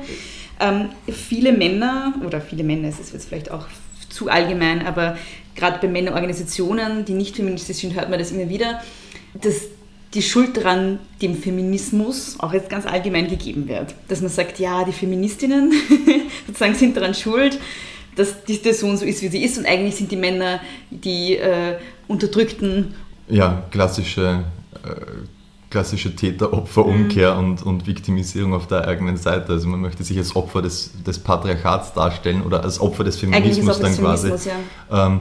[0.58, 3.66] Ähm, viele Männer, oder viele Männer, es ist jetzt vielleicht auch
[4.08, 5.18] zu allgemein, aber
[5.56, 8.80] gerade bei Männerorganisationen, die nicht feministisch sind, hört man das immer wieder,
[9.34, 9.62] dass
[10.14, 13.94] die Schuld daran dem Feminismus auch jetzt ganz allgemein gegeben wird.
[14.08, 15.72] Dass man sagt, ja, die Feministinnen
[16.46, 17.58] sozusagen sind daran schuld,
[18.14, 21.76] dass die Situation so ist, wie sie ist und eigentlich sind die Männer die äh,
[22.08, 22.94] unterdrückten
[23.28, 24.44] ja, klassische,
[24.84, 24.88] äh,
[25.70, 29.52] klassische Täter-Opfer-Umkehr und, und Viktimisierung auf der eigenen Seite.
[29.52, 33.58] Also man möchte sich als Opfer des, des Patriarchats darstellen oder als Opfer des Eigentlich
[33.58, 34.28] ist Feminismus auch dann quasi.
[34.28, 34.52] Feminismus,
[34.90, 35.06] ja.
[35.06, 35.20] Ähm,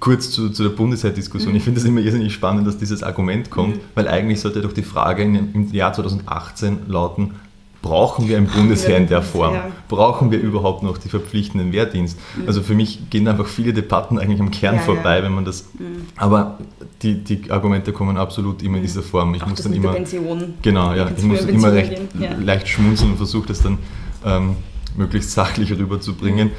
[0.00, 1.54] kurz zu, zu der Bundesheer-Diskussion.
[1.54, 4.82] Ich finde es immer irrsinnig spannend, dass dieses Argument kommt, weil eigentlich sollte doch die
[4.82, 7.34] Frage in, im Jahr 2018 lauten,
[7.82, 9.54] brauchen wir ein Bundesheer in der Form?
[9.54, 9.70] Ja.
[9.88, 12.18] Brauchen wir überhaupt noch die verpflichtenden Wehrdienst?
[12.46, 14.86] Also für mich gehen einfach viele Debatten eigentlich am Kern Ja, ja.
[14.86, 15.68] vorbei, wenn man das...
[16.16, 16.58] Aber
[17.02, 19.34] die, die Argumente kommen absolut immer in dieser Form.
[19.34, 19.92] Ich Auch muss dann immer...
[19.92, 20.54] Pension.
[20.62, 21.10] Genau, ja.
[21.14, 22.32] Ich muss immer recht ja.
[22.38, 23.78] leicht schmunzeln und versuche das dann
[24.24, 24.56] ähm,
[24.96, 26.52] möglichst sachlich rüberzubringen.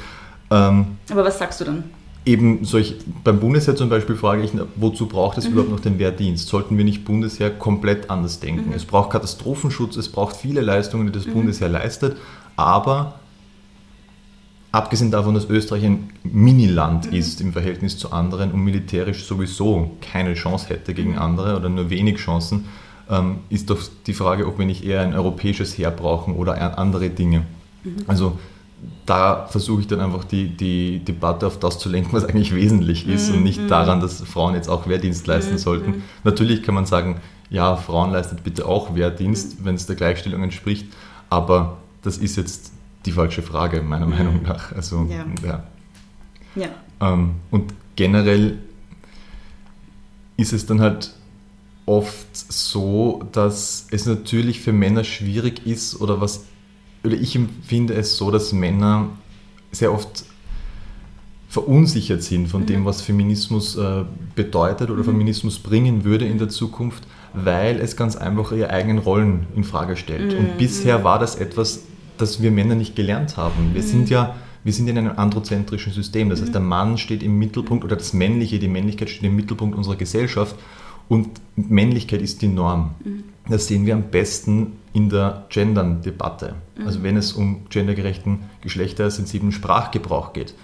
[0.50, 1.84] Ähm, Aber was sagst du dann?
[2.24, 6.48] Eben solch, beim Bundesheer zum Beispiel frage ich, wozu braucht es überhaupt noch den Wehrdienst?
[6.48, 8.72] Sollten wir nicht Bundesheer komplett anders denken?
[8.74, 12.16] Es braucht Katastrophenschutz, es braucht viele Leistungen, die das Bundesheer leistet,
[12.56, 13.18] aber
[14.72, 20.34] abgesehen davon, dass Österreich ein Miniland ist im Verhältnis zu anderen und militärisch sowieso keine
[20.34, 22.64] Chance hätte gegen andere oder nur wenig Chancen,
[23.10, 27.10] ähm, ist doch die Frage, ob wir nicht eher ein europäisches Heer brauchen oder andere
[27.10, 27.42] Dinge.
[28.06, 28.38] Also
[29.06, 33.06] da versuche ich dann einfach die, die Debatte auf das zu lenken, was eigentlich wesentlich
[33.06, 36.02] ist und nicht daran, dass Frauen jetzt auch Wehrdienst leisten sollten.
[36.22, 40.86] Natürlich kann man sagen, ja, Frauen leistet bitte auch Wehrdienst, wenn es der Gleichstellung entspricht,
[41.30, 42.72] aber das ist jetzt
[43.06, 44.72] die falsche Frage, meiner Meinung nach.
[44.72, 45.24] Also, Ja.
[45.46, 45.62] ja.
[46.56, 46.68] Ja.
[47.00, 48.58] Ähm, und generell
[50.36, 51.12] ist es dann halt
[51.86, 56.44] oft so, dass es natürlich für Männer schwierig ist oder was,
[57.04, 59.08] oder ich empfinde es so, dass Männer
[59.72, 60.24] sehr oft
[61.48, 67.04] verunsichert sind von dem, was Feminismus äh, bedeutet oder Feminismus bringen würde in der Zukunft,
[67.32, 70.34] weil es ganz einfach ihre eigenen Rollen in Frage stellt.
[70.34, 71.82] Und bisher war das etwas,
[72.18, 73.70] das wir Männer nicht gelernt haben.
[73.74, 76.30] Wir sind ja wir sind in einem androzentrischen System.
[76.30, 79.76] Das heißt, der Mann steht im Mittelpunkt oder das Männliche, die Männlichkeit steht im Mittelpunkt
[79.76, 80.56] unserer Gesellschaft
[81.06, 82.94] und Männlichkeit ist die Norm.
[83.48, 86.54] Das sehen wir am besten in der Gendern-Debatte.
[86.84, 90.54] Also wenn es um gendergerechten, geschlechtersensiblen Sprachgebrauch geht.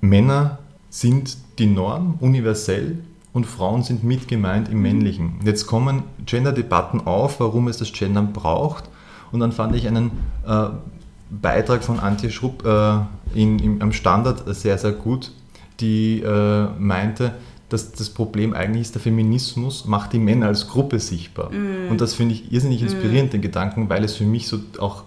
[0.00, 0.58] Männer
[0.90, 2.98] sind die Norm universell
[3.32, 5.40] und Frauen sind mit gemeint im Männlichen.
[5.44, 8.84] Jetzt kommen Gender-Debatten auf, warum es das Gendern braucht.
[9.32, 10.12] Und dann fand ich einen
[10.46, 10.66] äh,
[11.30, 12.98] Beitrag von Antje Schrupp äh,
[13.34, 15.32] in, in, am Standard sehr, sehr gut,
[15.80, 17.34] die äh, meinte,
[17.68, 21.50] dass das Problem eigentlich ist, der Feminismus macht die Männer als Gruppe sichtbar.
[21.50, 21.90] Mm.
[21.90, 23.32] Und das finde ich irrsinnig inspirierend, mm.
[23.32, 25.04] den Gedanken, weil es für mich so auch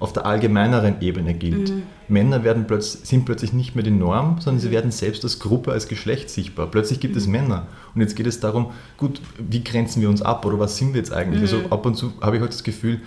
[0.00, 1.70] auf der allgemeineren Ebene gilt.
[1.70, 1.82] Mhm.
[2.08, 5.72] Männer werden plötzlich, sind plötzlich nicht mehr die Norm, sondern sie werden selbst als Gruppe,
[5.72, 6.68] als Geschlecht sichtbar.
[6.68, 7.20] Plötzlich gibt mhm.
[7.20, 7.66] es Männer.
[7.94, 11.00] Und jetzt geht es darum, gut, wie grenzen wir uns ab oder was sind wir
[11.00, 11.50] jetzt eigentlich?
[11.50, 11.58] Mhm.
[11.58, 13.00] Also ab und zu habe ich heute das Gefühl,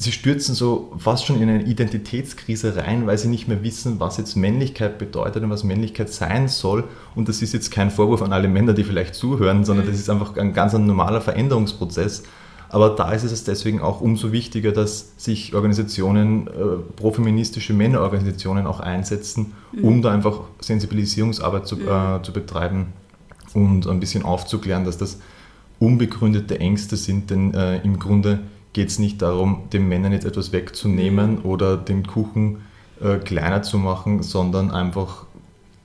[0.00, 4.16] sie stürzen so fast schon in eine Identitätskrise rein, weil sie nicht mehr wissen, was
[4.16, 6.84] jetzt Männlichkeit bedeutet und was Männlichkeit sein soll.
[7.14, 9.90] Und das ist jetzt kein Vorwurf an alle Männer, die vielleicht zuhören, sondern mhm.
[9.90, 12.22] das ist einfach ein ganz normaler Veränderungsprozess.
[12.70, 16.50] Aber da ist es deswegen auch umso wichtiger, dass sich Organisationen, äh,
[16.96, 19.84] profeministische Männerorganisationen auch einsetzen, mhm.
[19.84, 21.88] um da einfach Sensibilisierungsarbeit zu, mhm.
[21.88, 22.94] äh, zu betreiben
[23.52, 25.18] und ein bisschen aufzuklären, dass das
[25.78, 28.38] unbegründete Ängste sind, denn äh, im Grunde
[28.72, 31.44] geht es nicht darum, den Männern jetzt etwas wegzunehmen mhm.
[31.44, 32.62] oder den Kuchen
[33.00, 35.26] äh, kleiner zu machen, sondern einfach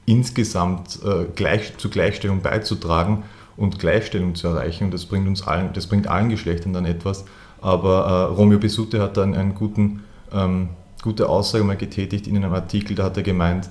[0.05, 3.23] insgesamt äh, gleich, zur Gleichstellung beizutragen
[3.57, 4.85] und Gleichstellung zu erreichen.
[4.85, 7.25] Und das bringt uns allen, das bringt allen Geschlechtern dann etwas.
[7.61, 10.69] Aber äh, Romeo Besute hat dann einen guten, ähm,
[11.01, 13.69] gute Aussage mal getätigt in einem Artikel, da hat er gemeint,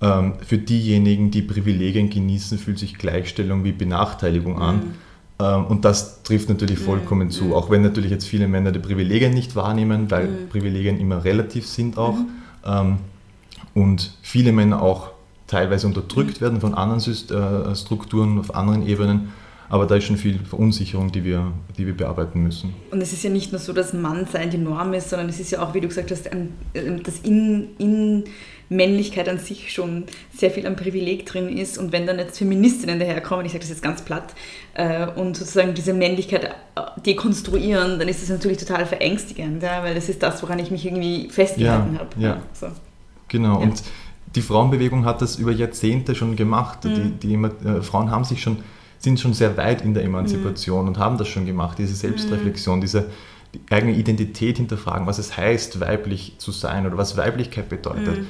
[0.00, 4.76] ähm, für diejenigen, die Privilegien genießen, fühlt sich Gleichstellung wie Benachteiligung an.
[4.76, 4.94] Mhm.
[5.40, 7.32] Ähm, und das trifft natürlich vollkommen mhm.
[7.32, 10.48] zu, auch wenn natürlich jetzt viele Männer die Privilegien nicht wahrnehmen, weil mhm.
[10.48, 12.16] Privilegien immer relativ sind auch.
[12.16, 12.28] Mhm.
[12.64, 12.98] Ähm,
[13.74, 15.12] und viele Männer auch
[15.46, 19.32] teilweise unterdrückt werden von anderen äh, Strukturen auf anderen Ebenen.
[19.70, 22.74] Aber da ist schon viel Verunsicherung, die wir, die wir bearbeiten müssen.
[22.90, 25.50] Und es ist ja nicht nur so, dass Mannsein die Norm ist, sondern es ist
[25.50, 26.54] ja auch, wie du gesagt hast, ein,
[27.04, 28.24] dass in, in
[28.68, 30.04] Männlichkeit an sich schon
[30.34, 31.78] sehr viel an Privileg drin ist.
[31.78, 34.34] Und wenn dann jetzt Feministinnen daherkommen, ich sage das jetzt ganz platt,
[34.74, 36.54] äh, und sozusagen diese Männlichkeit
[37.04, 40.84] dekonstruieren, dann ist das natürlich total verängstigend, ja, weil das ist das, woran ich mich
[40.84, 42.10] irgendwie festgehalten ja, habe.
[42.18, 42.68] Ja, so.
[43.28, 43.60] genau.
[43.60, 43.66] Ja.
[43.66, 43.82] Und
[44.34, 46.84] die Frauenbewegung hat das über Jahrzehnte schon gemacht.
[46.84, 47.18] Mhm.
[47.20, 48.58] Die, die äh, Frauen haben sich schon,
[48.98, 50.88] sind schon sehr weit in der Emanzipation mhm.
[50.88, 52.82] und haben das schon gemacht, diese Selbstreflexion, mhm.
[52.82, 53.06] diese
[53.54, 58.18] die eigene Identität hinterfragen, was es heißt, weiblich zu sein oder was Weiblichkeit bedeutet.
[58.18, 58.26] Mhm.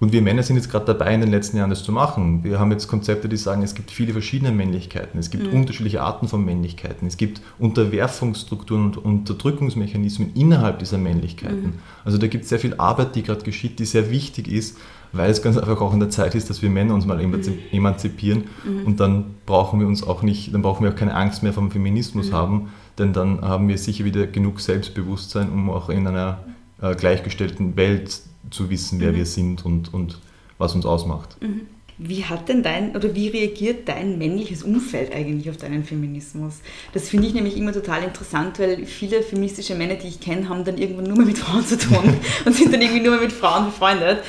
[0.00, 2.44] Und wir Männer sind jetzt gerade dabei, in den letzten Jahren das zu machen.
[2.44, 5.60] Wir haben jetzt Konzepte, die sagen, es gibt viele verschiedene Männlichkeiten, es gibt mhm.
[5.60, 11.62] unterschiedliche Arten von Männlichkeiten, es gibt Unterwerfungsstrukturen und Unterdrückungsmechanismen innerhalb dieser Männlichkeiten.
[11.62, 11.72] Mhm.
[12.04, 14.78] Also da gibt es sehr viel Arbeit, die gerade geschieht, die sehr wichtig ist,
[15.12, 17.42] weil es ganz einfach auch in der Zeit ist, dass wir Männer uns mal mhm.
[17.72, 18.86] emanzipieren mhm.
[18.86, 21.72] und dann brauchen wir uns auch nicht, dann brauchen wir auch keine Angst mehr vom
[21.72, 22.34] Feminismus mhm.
[22.34, 26.38] haben, denn dann haben wir sicher wieder genug Selbstbewusstsein, um auch in einer
[26.80, 29.16] äh, gleichgestellten Welt zu wissen, wer mhm.
[29.16, 30.18] wir sind und, und
[30.58, 31.36] was uns ausmacht.
[31.40, 31.62] Mhm.
[32.00, 36.60] Wie hat denn dein oder wie reagiert dein männliches Umfeld eigentlich auf deinen Feminismus?
[36.94, 40.64] Das finde ich nämlich immer total interessant, weil viele feministische Männer, die ich kenne, haben
[40.64, 43.32] dann irgendwann nur mehr mit Frauen zu tun und sind dann irgendwie nur mehr mit
[43.32, 44.20] Frauen befreundet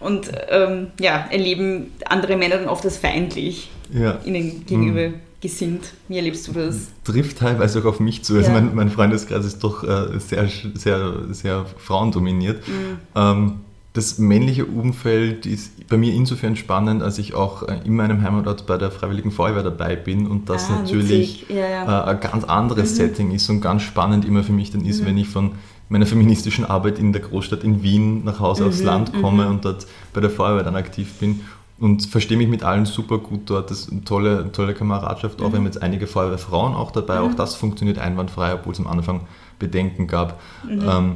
[0.00, 4.18] und ähm, ja, erleben andere Männer dann oft als feindlich ja.
[4.24, 5.08] ihnen gegenüber.
[5.08, 5.92] Mhm gesinnt.
[6.08, 6.88] Wie erlebst du das?
[7.04, 8.36] Trifft teilweise auch auf mich zu.
[8.36, 12.66] Also mein, mein Freundeskreis ist doch äh, sehr, sehr, sehr frauendominiert.
[12.66, 12.98] Mhm.
[13.14, 13.60] Ähm,
[13.98, 18.64] das männliche Umfeld ist bei mir insofern spannend, als ich auch äh, in meinem Heimatort
[18.64, 22.04] bei der Freiwilligen Feuerwehr dabei bin und das ah, natürlich ja, ja.
[22.04, 22.94] Äh, ein ganz anderes mhm.
[22.94, 25.06] Setting ist und ganz spannend immer für mich dann ist, mhm.
[25.06, 25.52] wenn ich von
[25.88, 28.68] meiner feministischen Arbeit in der Großstadt in Wien nach Hause mhm.
[28.68, 29.50] aufs Land komme mhm.
[29.50, 31.40] und dort bei der Feuerwehr dann aktiv bin
[31.80, 33.68] und verstehe mich mit allen super gut dort.
[33.72, 35.40] Das ist eine tolle, tolle Kameradschaft.
[35.40, 35.52] Auch mhm.
[35.52, 37.20] wir haben jetzt einige Feuerwehrfrauen auch dabei.
[37.20, 37.30] Mhm.
[37.30, 39.22] Auch das funktioniert einwandfrei, obwohl es am Anfang
[39.58, 40.40] Bedenken gab.
[40.64, 40.82] Mhm.
[40.88, 41.14] Ähm,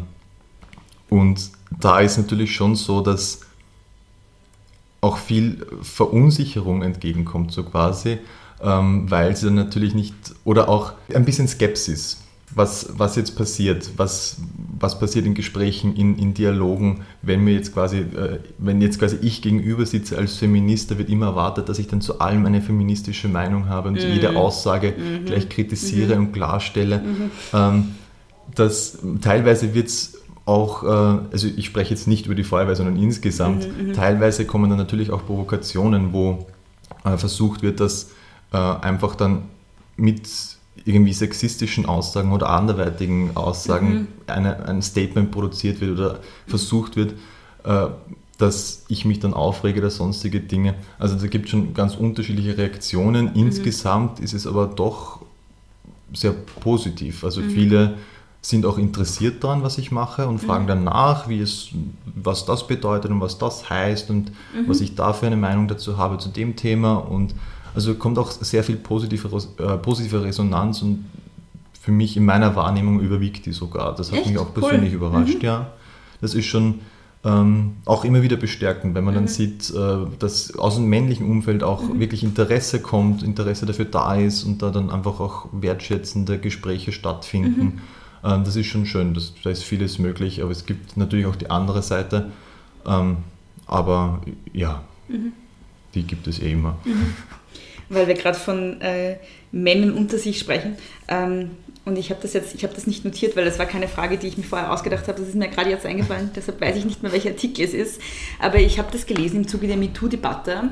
[1.12, 3.40] und da ist natürlich schon so, dass
[5.02, 8.18] auch viel Verunsicherung entgegenkommt, so quasi,
[8.62, 12.22] ähm, weil sie dann natürlich nicht, oder auch ein bisschen Skepsis
[12.54, 14.36] was, was jetzt passiert, was,
[14.78, 19.16] was passiert in Gesprächen, in, in Dialogen, wenn mir jetzt quasi, äh, wenn jetzt quasi
[19.22, 22.60] ich gegenüber sitze als Feminist, da wird immer erwartet, dass ich dann zu allem eine
[22.60, 24.12] feministische Meinung habe und mhm.
[24.12, 25.24] jede Aussage mhm.
[25.24, 26.26] gleich kritisiere mhm.
[26.26, 26.98] und klarstelle.
[26.98, 27.30] Mhm.
[27.54, 27.84] Ähm,
[28.54, 30.86] das, teilweise wird es auch, äh,
[31.32, 33.92] also ich spreche jetzt nicht über die Feuerwehr, sondern insgesamt, mhm, mhm.
[33.92, 36.46] teilweise kommen dann natürlich auch Provokationen, wo
[37.04, 38.10] äh, versucht wird, dass
[38.52, 39.44] äh, einfach dann
[39.96, 40.28] mit
[40.84, 44.06] irgendwie sexistischen Aussagen oder anderweitigen Aussagen mhm.
[44.26, 47.14] eine, ein Statement produziert wird oder versucht wird,
[47.64, 47.86] äh,
[48.38, 50.74] dass ich mich dann aufrege oder sonstige Dinge.
[50.98, 53.26] Also da gibt es schon ganz unterschiedliche Reaktionen.
[53.26, 53.30] Mhm.
[53.34, 55.20] Insgesamt ist es aber doch
[56.12, 57.22] sehr positiv.
[57.22, 57.50] Also mhm.
[57.50, 57.94] viele
[58.44, 60.68] sind auch interessiert daran, was ich mache und fragen mhm.
[60.68, 61.68] dann nach, wie es,
[62.04, 64.68] was das bedeutet und was das heißt und mhm.
[64.68, 67.34] was ich da für eine Meinung dazu habe zu dem Thema und
[67.74, 69.28] Also kommt auch sehr viel positive,
[69.58, 71.04] äh, positive Resonanz und
[71.80, 73.94] für mich in meiner Wahrnehmung überwiegt die sogar.
[73.94, 74.28] Das hat Echt?
[74.28, 74.62] mich auch Cool.
[74.62, 75.72] persönlich überrascht, ja.
[76.20, 76.80] Das ist schon
[77.24, 81.62] ähm, auch immer wieder bestärkend, wenn man dann sieht, äh, dass aus dem männlichen Umfeld
[81.62, 86.92] auch wirklich Interesse kommt, Interesse dafür da ist und da dann einfach auch wertschätzende Gespräche
[86.92, 87.80] stattfinden.
[88.24, 91.36] Ähm, das ist schon schön, das, da ist vieles möglich, aber es gibt natürlich auch
[91.36, 92.30] die andere Seite.
[92.86, 93.18] Ähm,
[93.66, 94.20] aber
[94.52, 94.84] ja,
[95.94, 96.78] die gibt es eh immer.
[97.88, 99.16] weil wir gerade von äh,
[99.50, 100.76] Männern unter sich sprechen.
[101.08, 101.50] Ähm,
[101.84, 104.16] und ich habe das jetzt, ich habe das nicht notiert, weil das war keine Frage,
[104.16, 105.18] die ich mir vorher ausgedacht habe.
[105.18, 106.30] Das ist mir gerade jetzt eingefallen.
[106.34, 108.00] Deshalb weiß ich nicht mehr, welcher Artikel es ist.
[108.40, 110.70] Aber ich habe das gelesen im Zuge der MeToo-Debatte.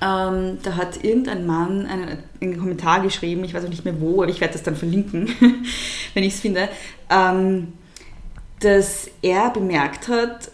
[0.00, 4.22] Ähm, da hat irgendein Mann einen, einen Kommentar geschrieben, ich weiß auch nicht mehr wo,
[4.22, 5.28] aber ich werde das dann verlinken,
[6.14, 6.68] wenn ich es finde,
[7.10, 7.72] ähm,
[8.60, 10.50] dass er bemerkt hat,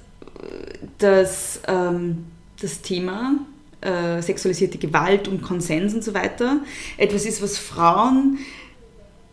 [0.99, 2.25] dass ähm,
[2.61, 3.35] das Thema
[3.83, 6.61] äh, sexualisierte Gewalt und Konsens und so weiter
[6.97, 8.39] etwas ist, was Frauen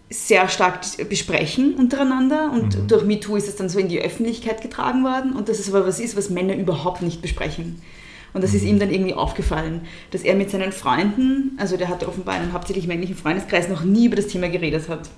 [0.09, 5.05] sehr stark besprechen untereinander und durch MeToo ist es dann so in die Öffentlichkeit getragen
[5.05, 7.81] worden und dass es aber was ist, was Männer überhaupt nicht besprechen.
[8.33, 12.03] Und das ist ihm dann irgendwie aufgefallen, dass er mit seinen Freunden, also der hat
[12.03, 15.09] offenbar einen hauptsächlich männlichen Freundeskreis, noch nie über das Thema geredet hat.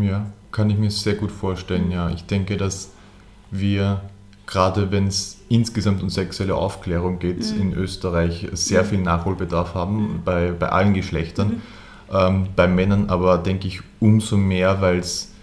[0.00, 2.10] Ja, kann ich mir sehr gut vorstellen, ja.
[2.10, 2.92] Ich denke, dass
[3.50, 4.02] wir,
[4.46, 10.52] gerade wenn es insgesamt um sexuelle Aufklärung geht, in Österreich sehr viel Nachholbedarf haben, bei,
[10.52, 11.62] bei allen Geschlechtern.
[12.12, 15.33] Ähm, bei Männern aber, denke ich, umso mehr, weil es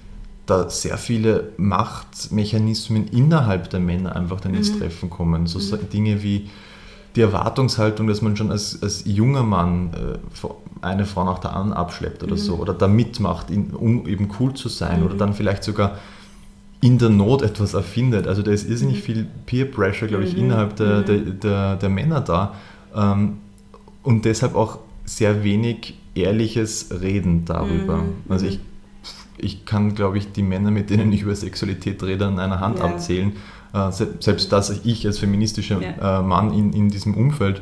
[0.45, 5.47] da sehr viele Machtmechanismen innerhalb der Männer einfach dann ins Treffen kommen.
[5.47, 6.49] So so Dinge wie
[7.15, 10.17] die Erwartungshaltung, dass man schon als, als junger Mann äh,
[10.81, 14.53] eine Frau nach der anderen abschleppt oder so, oder da mitmacht, in, um eben cool
[14.53, 15.97] zu sein, oder dann vielleicht sogar
[16.79, 18.27] in der Not etwas erfindet.
[18.27, 22.21] Also da ist irrsinnig viel Peer Pressure, glaube ich, innerhalb der, der, der, der Männer
[22.21, 22.55] da.
[22.95, 23.37] Ähm,
[24.03, 28.03] und deshalb auch sehr wenig ehrliches Reden darüber.
[28.29, 28.59] Also ich,
[29.41, 32.79] ich kann, glaube ich, die Männer, mit denen ich über Sexualität rede, an einer Hand
[32.79, 32.85] Ja.
[32.85, 33.33] abzählen.
[33.73, 36.19] Äh, se- selbst das ich als feministischer Ja.
[36.19, 37.61] äh, Mann in, in diesem Umfeld.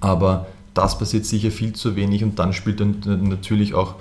[0.00, 2.96] Aber das passiert sicher viel zu wenig und dann spielt dann
[3.28, 3.94] natürlich auch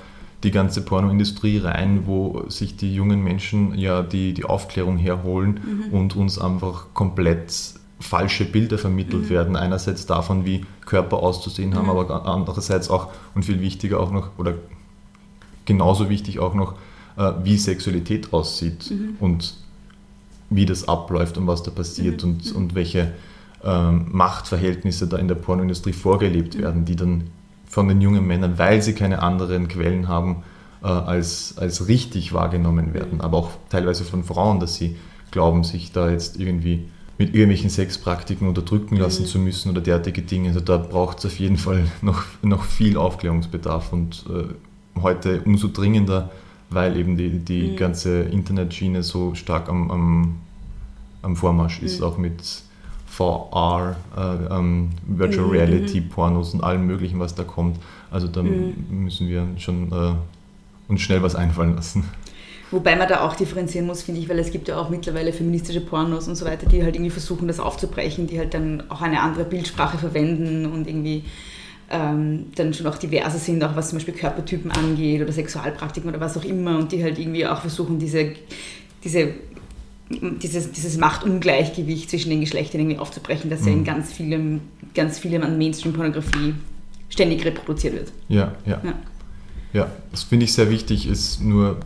[0.44, 6.16] die ganze Pornoindustrie rein, wo sich die jungen Menschen ja die, die Aufklärung herholen und
[6.18, 7.54] uns einfach komplett
[8.00, 9.56] falsche Bilder vermittelt werden.
[9.56, 14.56] Einerseits davon, wie Körper auszusehen haben, aber andererseits auch, und viel wichtiger auch noch, oder
[15.66, 16.76] genauso wichtig auch noch,
[17.18, 19.56] äh, wie Sexualität aussieht und
[20.50, 23.14] wie das abläuft und was da passiert und, und welche
[23.64, 27.26] ähm, Machtverhältnisse da in der Pornoindustrie vorgelebt werden, die dann
[27.66, 30.44] von den jungen Männern, weil sie keine anderen Quellen haben,
[30.84, 33.22] äh, als, als richtig wahrgenommen werden.
[33.22, 34.98] Aber auch teilweise von Frauen, dass sie
[35.32, 36.86] glauben, sich da jetzt irgendwie
[37.18, 40.50] mit irgendwelchen Sexpraktiken unterdrücken lassen zu müssen oder derartige Dinge.
[40.50, 44.54] Also da braucht es auf jeden Fall noch, noch viel Aufklärungsbedarf und äh,
[45.02, 46.32] heute umso dringender,
[46.70, 50.36] weil eben die, die ganze Internetschiene so stark am, am,
[51.22, 52.42] am Vormarsch ist, auch mit
[53.06, 57.78] VR, äh, ähm, Virtual Reality, Pornos und allem möglichen, was da kommt.
[58.10, 60.16] Also da müssen wir schon äh,
[60.88, 62.06] uns schnell was einfallen lassen.
[62.72, 65.80] Wobei man da auch differenzieren muss, finde ich, weil es gibt ja auch mittlerweile feministische
[65.80, 69.22] Pornos und so weiter, die halt irgendwie versuchen, das aufzubrechen, die halt dann auch eine
[69.22, 71.24] andere Bildsprache verwenden und irgendwie
[71.94, 76.20] ähm, dann schon auch diverser sind, auch was zum Beispiel Körpertypen angeht oder Sexualpraktiken oder
[76.20, 78.34] was auch immer und die halt irgendwie auch versuchen, diese,
[79.04, 79.30] diese,
[80.10, 84.62] dieses, dieses Machtungleichgewicht zwischen den Geschlechtern irgendwie aufzubrechen, das ja in ganz vielem,
[84.96, 86.56] ganz vielem an Mainstream-Pornografie
[87.10, 88.12] ständig reproduziert wird.
[88.28, 88.82] Ja, ja.
[88.84, 88.94] Ja.
[89.74, 91.78] Ja, das finde ich sehr wichtig, ist nur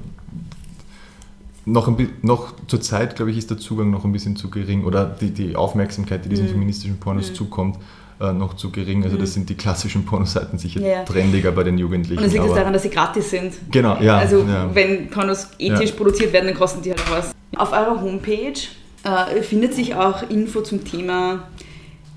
[1.65, 4.83] noch, ein, noch zur Zeit, glaube ich, ist der Zugang noch ein bisschen zu gering
[4.83, 6.51] oder die, die Aufmerksamkeit, die diesen Mhm.
[6.51, 7.77] feministischen Pornos zukommt,
[8.19, 9.03] äh, noch zu gering.
[9.03, 11.03] Also das sind die klassischen Pornoseiten sicher Ja.
[11.03, 12.17] trendiger bei den Jugendlichen.
[12.17, 13.53] Und das liegt aber- daran, dass sie gratis sind.
[13.71, 14.17] Genau, ja.
[14.17, 14.69] Also ja.
[14.73, 17.31] wenn Pornos ethisch produziert werden, dann kosten die halt was.
[17.55, 18.53] Auf eurer Homepage
[19.03, 21.43] äh, findet sich auch Info zum Thema,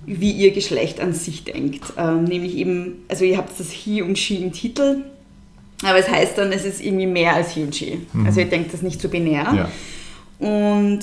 [0.07, 1.93] wie ihr Geschlecht an sich denkt.
[1.97, 5.03] Ähm, nämlich eben, also ihr habt das He und She im Titel,
[5.85, 8.01] aber es heißt dann, es ist irgendwie mehr als He und She.
[8.25, 9.51] Also ihr denkt das nicht so binär.
[9.53, 9.57] Mhm.
[9.59, 9.69] ja.
[10.41, 11.01] Und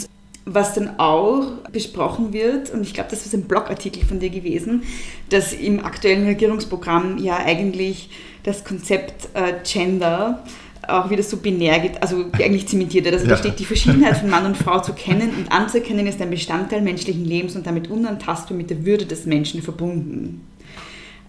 [0.49, 4.83] was dann auch besprochen wird, und ich glaube, das ist ein Blogartikel von dir gewesen,
[5.29, 8.09] dass im aktuellen Regierungsprogramm ja eigentlich
[8.43, 10.43] das Konzept äh, Gender
[10.87, 13.15] auch wieder so binär geht, also eigentlich zementiert wird.
[13.15, 13.37] Also da Ja.
[13.37, 17.25] steht, die Verschiedenheit von Mann und Frau zu kennen und anzuerkennen ist ein Bestandteil menschlichen
[17.25, 20.41] Lebens und damit unantastbar mit der Würde des Menschen verbunden.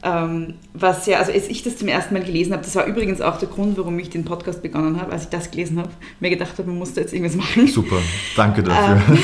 [0.02, 3.20] Ähm, was ja, also als ich das zum ersten Mal gelesen habe, das war übrigens
[3.20, 5.90] auch der Grund, warum ich den Podcast begonnen habe, als ich das gelesen habe,
[6.20, 7.66] mir gedacht habe, man muss da jetzt irgendwas machen.
[7.66, 7.98] Super,
[8.36, 9.02] danke dafür.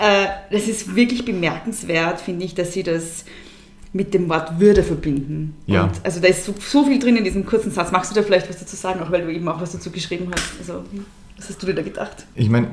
[0.00, 3.24] Äh, das ist wirklich bemerkenswert, finde ich, dass sie das
[3.92, 5.54] mit dem Wort Würde verbinden.
[5.66, 5.84] Ja.
[5.84, 7.92] Und also da ist so, so viel drin in diesem kurzen Satz.
[7.92, 10.28] Magst du da vielleicht was dazu sagen, auch weil du eben auch was dazu geschrieben
[10.34, 10.58] hast?
[10.58, 10.84] Also,
[11.36, 12.26] was hast du dir da gedacht?
[12.34, 12.68] Ich meine,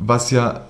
[0.00, 0.66] was ja,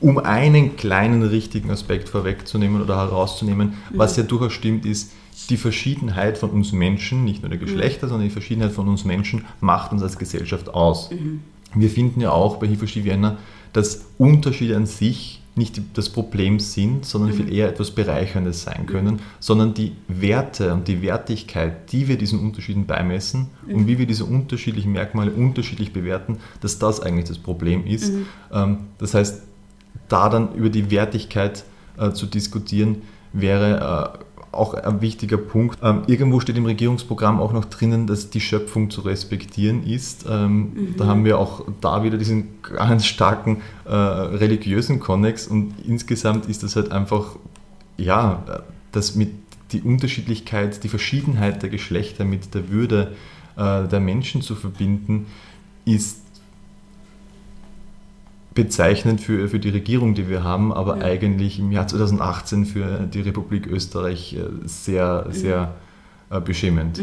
[0.00, 5.12] um einen kleinen richtigen Aspekt vorwegzunehmen oder herauszunehmen, was ja durchaus stimmt, ist,
[5.50, 9.44] die Verschiedenheit von uns Menschen, nicht nur der Geschlechter, sondern die Verschiedenheit von uns Menschen
[9.60, 11.10] macht uns als Gesellschaft aus.
[11.74, 13.38] Wir finden ja auch bei Hifoshi Vienna,
[13.72, 19.20] dass Unterschiede an sich nicht das Problem sind, sondern viel eher etwas Bereicherndes sein können,
[19.38, 24.24] sondern die Werte und die Wertigkeit, die wir diesen Unterschieden beimessen und wie wir diese
[24.24, 28.12] unterschiedlichen Merkmale unterschiedlich bewerten, dass das eigentlich das Problem ist.
[28.52, 29.42] Ähm, das heißt,
[30.08, 31.64] da dann über die Wertigkeit
[31.98, 34.24] äh, zu diskutieren, wäre äh,
[34.54, 35.78] auch ein wichtiger Punkt.
[35.82, 40.26] Ähm, irgendwo steht im Regierungsprogramm auch noch drinnen, dass die Schöpfung zu respektieren ist.
[40.28, 46.46] Ähm, Da haben wir auch da wieder diesen ganz starken äh, religiösen Konnex und insgesamt
[46.46, 47.36] ist das halt einfach,
[47.96, 48.42] ja,
[48.92, 49.30] das mit
[49.72, 53.12] die Unterschiedlichkeit, die Verschiedenheit der Geschlechter mit der Würde
[53.56, 55.26] äh, der Menschen zu verbinden,
[55.84, 56.23] ist
[58.54, 63.20] bezeichnend für, für die Regierung, die wir haben, aber eigentlich im Jahr 2018 für die
[63.20, 65.74] Republik Österreich äh, sehr, sehr
[66.30, 67.02] äh, beschämend.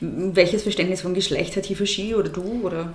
[0.00, 2.62] Welches Verständnis von Geschlecht hat Hifoshi oder du?
[2.64, 2.92] Oder?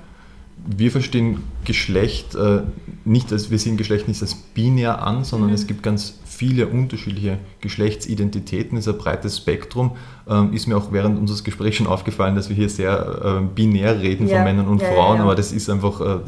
[0.65, 2.61] Wir verstehen Geschlecht äh,
[3.05, 7.39] nicht als, wir sehen Geschlecht nicht als binär an, sondern es gibt ganz viele unterschiedliche
[7.61, 9.95] Geschlechtsidentitäten, es ist ein breites Spektrum.
[10.27, 13.99] Ähm, ist mir auch während unseres Gesprächs schon aufgefallen, dass wir hier sehr äh, binär
[13.99, 15.23] reden Ja, von Männern und ja, ja, Frauen, ja.
[15.23, 16.19] aber das ist einfach äh,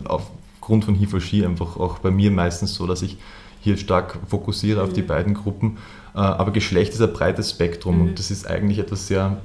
[0.66, 3.18] aufgrund von Hifoshi einfach auch bei mir meistens so, dass ich
[3.62, 5.08] hier stark fokussiere auf die Mhm.
[5.08, 5.78] beiden Gruppen.
[6.16, 8.02] Äh, aber Geschlecht ist ein breites Spektrum Mhm.
[8.02, 9.38] und das ist eigentlich etwas sehr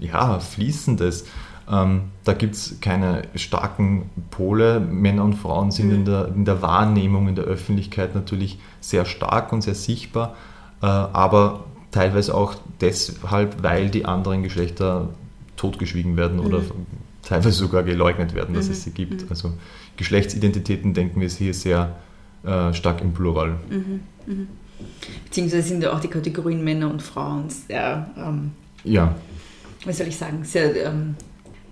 [0.00, 1.26] ja, fließendes.
[1.70, 4.80] Ähm, da gibt es keine starken Pole.
[4.80, 9.52] Männer und Frauen sind in, der, in der Wahrnehmung, in der Öffentlichkeit natürlich sehr stark
[9.52, 10.36] und sehr sichtbar,
[10.82, 15.10] äh, aber teilweise auch deshalb, weil die anderen Geschlechter
[15.56, 16.62] totgeschwiegen werden oder
[17.26, 19.30] teilweise sogar geleugnet werden, dass es sie gibt.
[19.30, 19.52] Also
[19.96, 21.96] Geschlechtsidentitäten denken wir hier sehr
[22.44, 23.56] äh, stark im Plural.
[25.24, 28.52] Beziehungsweise sind ja auch die Kategorien Männer und Frauen sehr, ähm,
[28.84, 29.14] Ja,
[29.84, 31.14] wie soll ich sagen, sehr ähm,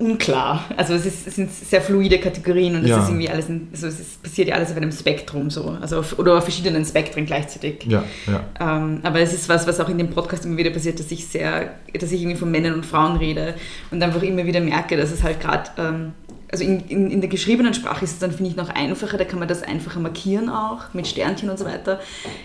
[0.02, 0.64] unklar.
[0.76, 3.02] Also es, ist, es sind sehr fluide Kategorien und es Ja.
[3.02, 6.00] ist irgendwie alles, in, also es ist, passiert ja alles auf einem Spektrum so, also
[6.00, 7.84] auf, oder auf verschiedenen Spektren gleichzeitig.
[7.86, 8.44] ja, ja.
[8.60, 11.26] Ähm, aber es ist was, was auch in dem Podcast immer wieder passiert, dass ich
[11.28, 13.54] sehr, dass ich irgendwie von Männern und Frauen rede
[13.90, 16.12] und einfach immer wieder merke, dass es halt gerade, ähm,
[16.50, 19.24] also in, in, in der geschriebenen Sprache ist es dann, finde ich, noch einfacher, da
[19.24, 21.98] kann man das einfacher markieren auch, mit Sternchen und so weiter.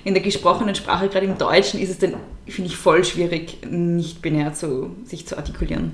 [0.06, 2.14] In der gesprochenen Sprache, gerade im Deutschen, ist es dann,
[2.48, 5.92] finde ich, voll schwierig, nicht binär zu, sich zu artikulieren.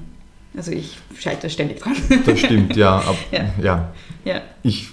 [0.56, 1.96] Also ich scheitere ständig dran.
[2.26, 2.98] Das stimmt, ja.
[3.00, 3.46] Ab, Ja.
[3.62, 3.94] ja.
[4.26, 4.42] ja.
[4.62, 4.90] ich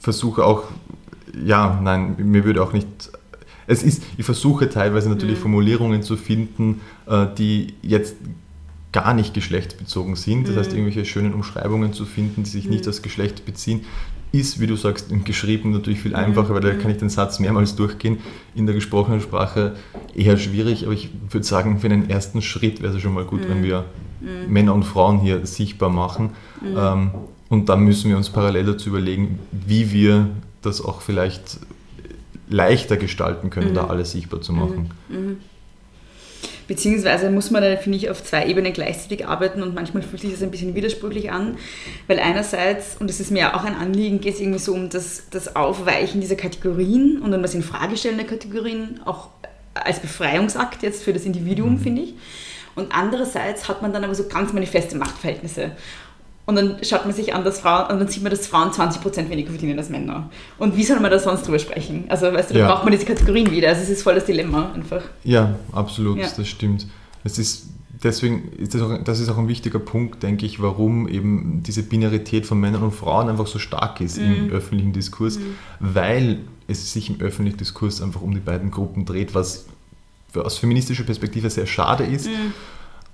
[0.00, 0.64] versuche auch,
[1.44, 2.86] ja, nein, mir würde auch nicht.
[3.66, 5.42] Es ist, ich versuche teilweise natürlich Mhm.
[5.42, 8.16] Formulierungen zu finden, äh, die jetzt
[8.92, 10.48] gar nicht geschlechtsbezogen sind.
[10.48, 10.58] Das Mhm.
[10.58, 13.84] heißt, irgendwelche schönen Umschreibungen zu finden, die sich nicht aufs Geschlecht beziehen,
[14.32, 16.02] ist, wie du sagst, im Geschrieben natürlich Mhm.
[16.02, 18.18] viel einfacher, weil da kann ich den Satz mehrmals durchgehen.
[18.56, 19.76] In der gesprochenen Sprache
[20.14, 23.42] eher schwierig, aber ich würde sagen, für den ersten Schritt wäre es schon mal gut,
[23.44, 23.48] Mhm.
[23.50, 23.84] wenn wir
[24.20, 26.30] Männer und Frauen hier sichtbar machen.
[26.64, 27.10] Ähm,
[27.48, 30.28] und dann müssen wir uns parallel dazu überlegen, wie wir
[30.62, 31.58] das auch vielleicht
[32.48, 34.90] leichter gestalten können, da alles sichtbar zu machen.
[36.70, 40.30] Beziehungsweise muss man da, finde ich, auf zwei Ebenen gleichzeitig arbeiten und manchmal fühlt sich
[40.30, 41.56] das ein bisschen widersprüchlich an,
[42.06, 45.24] weil einerseits, und das ist mir auch ein Anliegen, geht es irgendwie so um das,
[45.30, 49.30] das Aufweichen dieser Kategorien und um das Infragestellen der Kategorien, auch
[49.74, 52.14] als Befreiungsakt jetzt für das Individuum, finde ich.
[52.74, 55.72] Und andererseits hat man dann aber so ganz manifeste Machtverhältnisse.
[56.46, 59.28] Und dann schaut man sich an, dass Frauen, und dann sieht man, dass Frauen 20%
[59.30, 60.30] weniger verdienen als Männer.
[60.58, 62.04] Und wie soll man da sonst drüber sprechen?
[62.08, 62.66] Also, weißt du, da Ja.
[62.72, 63.68] braucht man diese Kategorien wieder.
[63.68, 65.02] Also, es ist voll das Dilemma einfach.
[65.22, 66.26] Ja, absolut, Ja.
[66.36, 66.86] das stimmt.
[67.22, 67.66] Es ist,
[68.02, 71.82] deswegen ist das, auch, das ist auch ein wichtiger Punkt, denke ich, warum eben diese
[71.84, 75.38] Binarität von Männern und Frauen einfach so stark ist im öffentlichen Diskurs,
[75.78, 79.66] weil es sich im öffentlichen Diskurs einfach um die beiden Gruppen dreht, was
[80.34, 82.28] aus feministischer Perspektive sehr schade ist.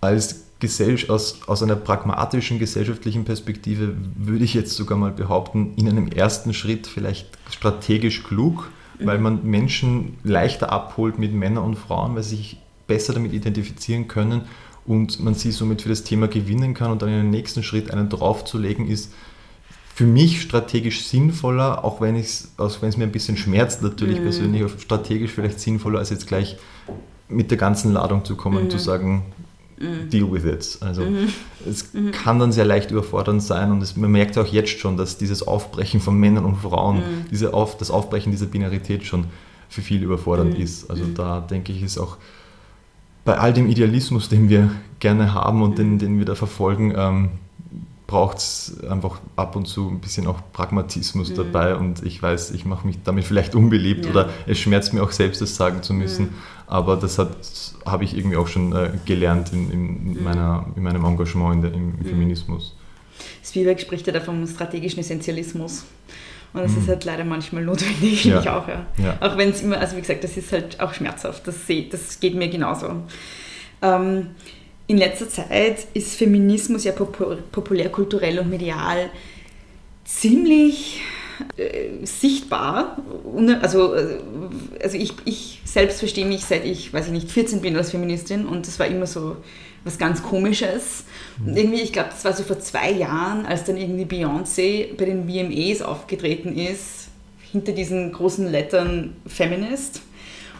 [0.01, 5.89] Als Gesell aus, aus einer pragmatischen gesellschaftlichen Perspektive würde ich jetzt sogar mal behaupten, in
[5.89, 12.14] einem ersten Schritt vielleicht strategisch klug, weil man Menschen leichter abholt mit Männern und Frauen,
[12.14, 12.57] weil sie sich
[12.87, 14.43] besser damit identifizieren können
[14.87, 17.91] und man sie somit für das Thema gewinnen kann und dann in den nächsten Schritt
[17.91, 19.12] einen draufzulegen ist
[19.97, 24.70] für mich strategisch sinnvoller, auch wenn es es mir ein bisschen schmerzt natürlich persönlich, aber
[24.78, 26.59] strategisch vielleicht sinnvoller, als jetzt gleich
[27.30, 29.22] mit der ganzen Ladung zu kommen und zu sagen,
[30.12, 30.76] deal with it.
[30.82, 31.03] Also
[31.66, 35.16] es kann dann sehr leicht überfordernd sein und es, man merkt auch jetzt schon, dass
[35.16, 39.24] dieses Aufbrechen von Männern und Frauen, diese Auf, das Aufbrechen dieser Binarität schon
[39.70, 40.90] für viele überfordernd ist.
[40.90, 42.18] Also da denke ich, ist auch
[43.24, 44.70] bei all dem Idealismus, den wir
[45.01, 47.30] gerne haben und den, den wir da verfolgen, ähm,
[48.07, 52.65] braucht es einfach ab und zu ein bisschen auch Pragmatismus dabei und ich weiß, ich
[52.65, 54.11] mache mich damit vielleicht unbeliebt Ja.
[54.13, 56.35] oder es schmerzt mir auch selbst, das sagen zu müssen,
[56.69, 57.19] aber das
[57.85, 61.73] habe ich irgendwie auch schon äh, gelernt in, in, meiner, in meinem Engagement in der,
[61.75, 62.77] im, im Feminismus.
[63.45, 65.85] Spielberg spricht ja da vom strategischen Essentialismus.
[66.53, 68.31] Und das ist halt leider manchmal notwendig, Mhm.
[68.31, 68.41] Ja.
[68.41, 68.87] finde ich auch, ja.
[68.99, 69.17] Ja.
[69.21, 71.47] Auch wenn es immer, also wie gesagt, das ist halt auch schmerzhaft.
[71.47, 71.57] Das,
[71.91, 72.89] das geht mir genauso.
[73.83, 74.29] Ähm,
[74.87, 79.11] in letzter Zeit ist Feminismus ja popu- populärkulturell und medial
[80.05, 81.01] ziemlich
[81.57, 82.99] äh, sichtbar.
[83.61, 84.18] Also, äh,
[84.82, 88.47] also ich, ich selbst verstehe mich seit ich, weiß ich nicht, 14 bin als Feministin
[88.47, 89.37] und das war immer so
[89.84, 91.05] was ganz Komisches.
[91.45, 95.05] Und irgendwie, ich glaube, das war so vor zwei Jahren, als dann irgendwie Beyoncé bei
[95.05, 97.09] den VMAs aufgetreten ist,
[97.53, 100.01] hinter diesen großen Lettern Feminist.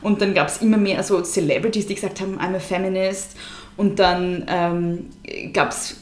[0.03, 3.37] Und dann gab es immer mehr so Celebrities, die gesagt haben, I'm a Feminist.
[3.77, 5.07] Und dann ähm,
[5.53, 5.97] gab es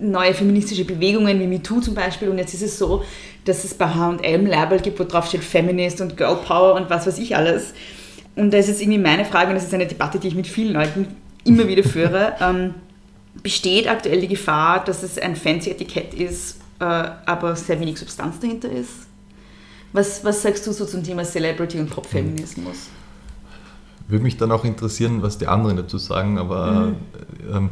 [0.00, 2.28] neue feministische Bewegungen wie MeToo zum Beispiel.
[2.28, 3.04] Und jetzt ist es so,
[3.44, 7.06] dass es bei H&M Label gibt, wo drauf steht Feminist und Girl Power und was
[7.06, 7.74] weiß ich alles.
[8.36, 10.72] Und da ist irgendwie meine Frage, und das ist eine Debatte, die ich mit vielen
[10.72, 11.08] Leuten
[11.44, 12.74] immer wieder führe, ähm,
[13.42, 18.40] besteht aktuell die Gefahr, dass es ein fancy Etikett ist, äh, aber sehr wenig Substanz
[18.40, 18.90] dahinter ist?
[19.92, 22.88] Was, was sagst du so zum Thema Celebrity und Popfeminismus?
[24.10, 26.92] Würde mich dann auch interessieren, was die anderen dazu sagen, aber
[27.50, 27.70] äh, ähm,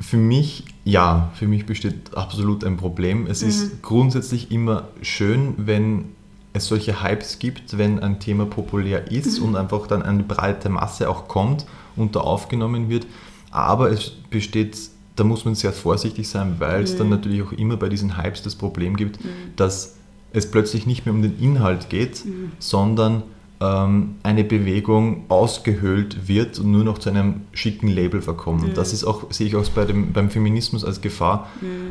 [0.00, 3.26] für mich, ja, für mich besteht absolut ein Problem.
[3.26, 6.06] Es ist grundsätzlich immer schön, wenn
[6.52, 11.08] es solche Hypes gibt, wenn ein Thema populär ist und einfach dann eine breite Masse
[11.08, 11.66] auch kommt
[11.96, 13.06] und da aufgenommen wird.
[13.50, 14.78] Aber es besteht,
[15.16, 18.42] da muss man sehr vorsichtig sein, weil es dann natürlich auch immer bei diesen Hypes
[18.42, 19.18] das Problem gibt,
[19.56, 19.96] dass
[20.32, 22.24] es plötzlich nicht mehr um den Inhalt geht,
[22.58, 23.22] sondern
[23.60, 28.64] ähm, eine Bewegung ausgehöhlt wird und nur noch zu einem schicken Label verkommt.
[28.64, 31.48] Und das ist auch, sehe ich auch bei dem, beim Feminismus als Gefahr,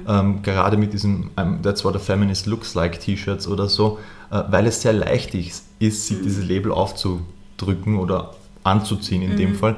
[0.07, 3.99] ähm, gerade mit diesem um, That's what a feminist looks like T-Shirts oder so,
[4.31, 9.55] äh, weil es sehr leicht ist, ist sich dieses Label aufzudrücken oder anzuziehen in dem
[9.55, 9.75] Fall.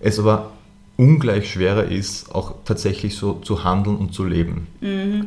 [0.00, 0.52] Es aber
[0.96, 4.66] ungleich schwerer ist, auch tatsächlich so zu handeln und zu leben.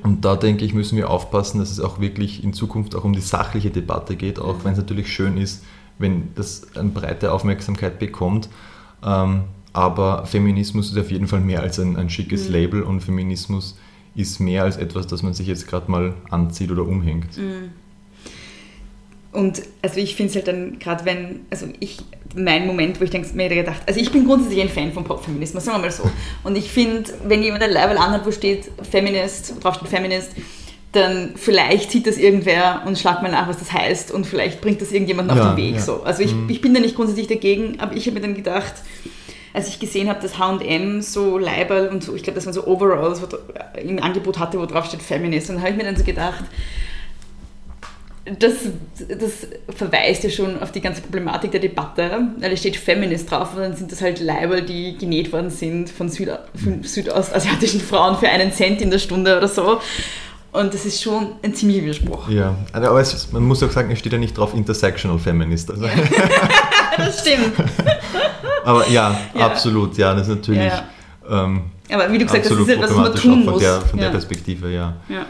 [0.04, 3.14] Und da denke ich, müssen wir aufpassen, dass es auch wirklich in Zukunft auch um
[3.14, 5.64] die sachliche Debatte geht, auch wenn es natürlich schön ist,
[6.02, 8.49] wenn das eine breite Aufmerksamkeit bekommt.
[9.04, 9.43] Ähm,
[9.74, 13.78] aber Feminismus ist auf jeden Fall mehr als ein, ein schickes Label und Feminismus
[14.16, 17.38] ist mehr als etwas, das man sich jetzt gerade mal anzieht oder umhängt.
[19.32, 21.99] Und also ich finde es halt dann, gerade wenn, also ich,
[22.36, 25.64] mein Moment, wo ich denk, mir gedacht, also ich bin grundsätzlich ein Fan von Popfeminismus,
[25.64, 26.04] sagen wir mal so.
[26.43, 30.32] Und ich finde, wenn jemand ein Label anhat, wo steht Feminist, drauf steht Feminist,
[30.92, 34.82] dann vielleicht sieht das irgendwer und schlagt mal nach, was das heißt und vielleicht bringt
[34.82, 35.76] das irgendjemand auf Ja, den Weg.
[35.76, 35.82] ja.
[35.82, 36.04] So.
[36.04, 38.74] Also ich, ich bin da nicht grundsätzlich dagegen, aber ich habe mir dann gedacht,
[39.54, 42.66] als ich gesehen habe, dass H&M so Leiberl und so, ich glaube, das waren so
[42.68, 45.96] Overalls dra- im Angebot hatte, wo drauf steht Feminist, und dann habe ich mir dann
[45.98, 46.44] so gedacht,
[48.38, 48.54] das,
[49.10, 53.56] das verweist ja schon auf die ganze Problematik der Debatte, weil es steht Feminist drauf
[53.56, 58.18] und dann sind das halt Leiber, die genäht worden sind von, Süda von südostasiatischen Frauen
[58.18, 59.80] für einen Cent in der Stunde oder so.
[60.54, 62.28] Und das ist schon ein ziemlicher Widerspruch.
[62.30, 65.72] Ja, aber es, man muss auch sagen, es steht ja nicht drauf Intersectional Feminist.
[65.72, 65.86] Also,
[66.97, 67.54] Das stimmt.
[68.66, 69.45] aber ja, Ja.
[69.45, 70.84] absolut, ja, das ist natürlich Ja,
[71.30, 73.62] Ähm, Aber wie du gesagt hast, das ist etwas, was man tun auch von muss.
[73.62, 74.10] der, von der.
[74.10, 74.95] Perspektive, ja.
[75.10, 75.26] ja.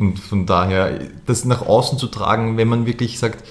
[0.00, 3.44] Und von daher, das nach außen zu tragen, wenn man wirklich sagt,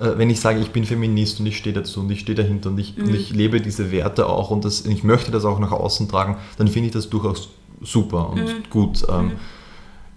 [0.00, 2.70] äh, wenn ich sage, ich bin Feminist und ich stehe dazu und ich stehe dahinter
[2.70, 3.04] und ich, Mhm.
[3.04, 6.36] und ich lebe diese Werte auch und das, ich möchte das auch nach außen tragen,
[6.58, 8.62] dann finde ich das durchaus super und Mhm.
[8.70, 9.04] gut.
[9.08, 9.32] Ähm,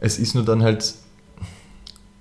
[0.05, 0.93] Es ist nur dann halt,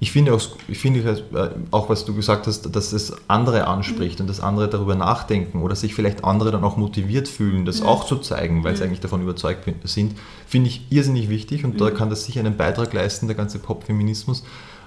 [0.01, 3.67] ich finde auch, ich finde halt, äh, auch, was du gesagt hast, dass es andere
[3.67, 7.83] anspricht und dass andere darüber nachdenken oder sich vielleicht andere dann auch motiviert fühlen, das
[7.83, 10.15] auch zu zeigen, weil sie eigentlich davon überzeugt sind,
[10.47, 14.45] finde ich irrsinnig wichtig und da kann das sicher einen Beitrag leisten, der ganze Popfeminismus.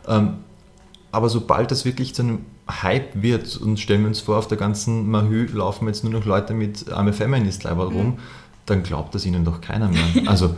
[0.07, 0.37] Ähm,
[1.11, 4.57] aber sobald das wirklich zu einem Hype wird und stellen wir uns vor, auf der
[4.57, 8.17] ganzen Mahü laufen jetzt nur noch Leute mit I'm a Feminist rum,
[8.69, 10.03] dann glaubt das ihnen doch keiner mehr.
[10.27, 10.55] Also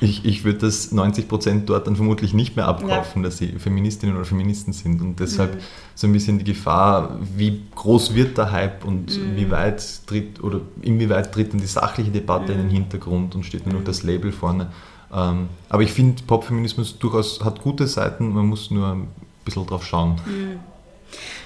[0.00, 4.24] ich, ich würde das 90% dort dann vermutlich nicht mehr abkaufen, dass sie Feministinnen oder
[4.24, 5.00] Feministen sind.
[5.00, 5.60] Und deshalb
[5.94, 10.62] so ein bisschen die Gefahr, wie groß wird der Hype und wie weit tritt oder
[10.80, 14.32] inwieweit tritt dann die sachliche Debatte in den Hintergrund und steht nur noch das Label
[14.32, 14.68] vorne.
[15.12, 19.08] Ähm, aber ich finde, Popfeminismus durchaus hat gute Seiten, man muss nur ein
[19.44, 20.18] bisschen drauf schauen.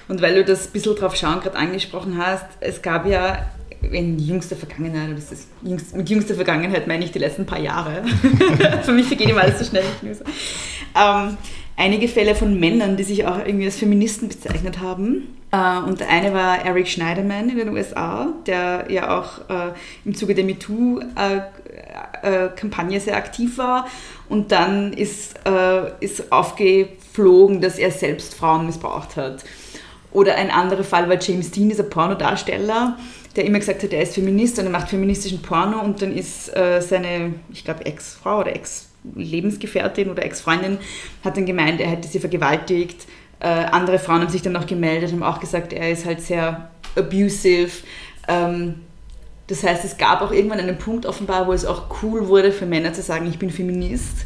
[0.07, 3.45] Und weil du das ein bisschen drauf schauen gerade angesprochen hast, es gab ja
[3.91, 8.03] in jüngster Vergangenheit, das ist jüngst, mit jüngster Vergangenheit meine ich die letzten paar Jahre,
[8.83, 9.83] für mich vergeht immer alles so schnell.
[10.95, 11.37] Ähm,
[11.77, 15.35] einige Fälle von Männern, die sich auch irgendwie als Feministen bezeichnet haben.
[15.51, 19.73] Äh, und der eine war Eric Schneiderman in den USA, der ja auch äh,
[20.05, 23.87] im Zuge der MeToo-Kampagne sehr aktiv war.
[24.29, 29.43] Und dann ist, äh, ist aufgeflogen, dass er selbst Frauen missbraucht hat.
[30.11, 32.97] Oder ein anderer Fall war James Dean, dieser Pornodarsteller,
[33.35, 36.55] der immer gesagt hat, er ist Feminist und er macht feministischen Porno und dann ist
[36.55, 40.77] äh, seine, ich glaube, Ex-Frau oder Ex-Lebensgefährtin oder Ex-Freundin
[41.23, 43.07] hat dann gemeint, er hätte sie vergewaltigt.
[43.39, 46.71] Äh, andere Frauen haben sich dann auch gemeldet, haben auch gesagt, er ist halt sehr
[46.95, 47.71] abusive.
[48.27, 48.75] Ähm,
[49.47, 52.65] das heißt, es gab auch irgendwann einen Punkt offenbar, wo es auch cool wurde für
[52.65, 54.25] Männer zu sagen, ich bin Feminist.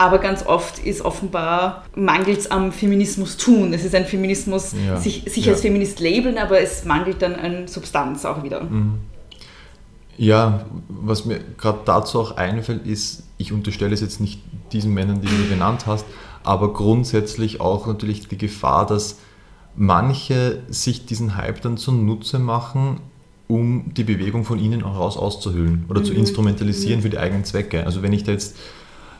[0.00, 3.72] Aber ganz oft ist offenbar mangelt am Feminismus tun.
[3.72, 4.96] Es ist ein Feminismus, Ja.
[4.96, 5.52] sich, sich Ja.
[5.52, 8.62] als Feminist labeln, aber es mangelt dann an Substanz auch wieder.
[8.62, 8.94] Mhm.
[10.16, 14.40] Ja, was mir gerade dazu auch einfällt, ist, ich unterstelle es jetzt nicht
[14.72, 16.04] diesen Männern, die du genannt hast,
[16.42, 19.18] aber grundsätzlich auch natürlich die Gefahr, dass
[19.76, 23.00] manche sich diesen Hype dann zunutze machen,
[23.46, 27.86] um die Bewegung von ihnen auch raus auszuhüllen oder zu instrumentalisieren für die eigenen Zwecke.
[27.86, 28.56] Also wenn ich da jetzt,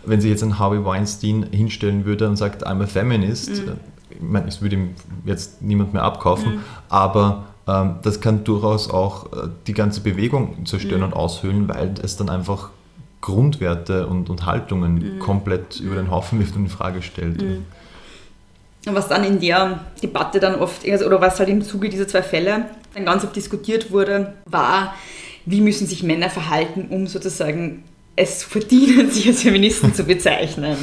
[0.09, 3.73] wenn sich jetzt ein Harvey Weinstein hinstellen würde und sagt, I'm a feminist, äh,
[4.11, 4.95] ich meine, es würde ihm
[5.25, 11.03] jetzt niemand mehr abkaufen, aber ähm, das kann durchaus auch äh, die ganze Bewegung zerstören
[11.03, 12.71] und aushöhlen, weil es dann einfach
[13.21, 17.43] Grundwerte und, und Haltungen komplett über den Haufen wirft und in Frage stellt.
[17.43, 22.07] Und was dann in der Debatte dann oft, also, oder was halt im Zuge dieser
[22.07, 24.95] zwei Fälle dann ganz oft diskutiert wurde, war,
[25.45, 27.85] wie müssen sich Männer verhalten, um sozusagen
[28.19, 30.77] es verdienen, sich als Feministen zu bezeichnen.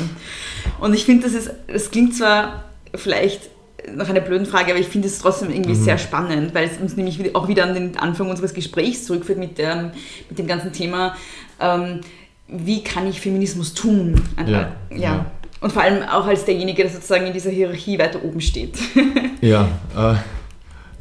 [0.79, 2.63] Und ich finde, das ist, das klingt zwar
[2.93, 3.49] vielleicht
[3.93, 6.95] nach einer blöden Frage, aber ich finde es trotzdem irgendwie sehr spannend, weil es uns
[6.97, 9.91] nämlich auch wieder an den Anfang unseres Gesprächs zurückführt mit, der,
[10.29, 11.15] mit dem ganzen Thema,
[11.59, 12.01] ähm,
[12.47, 14.21] wie kann ich Feminismus tun?
[14.45, 14.97] Ja, ja.
[14.97, 15.25] ja.
[15.61, 18.77] Und vor allem auch als derjenige, der sozusagen in dieser Hierarchie weiter oben steht.
[19.41, 20.15] Ja, äh,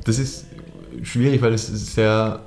[0.05, 0.45] das ist
[1.03, 2.41] schwierig, weil es sehr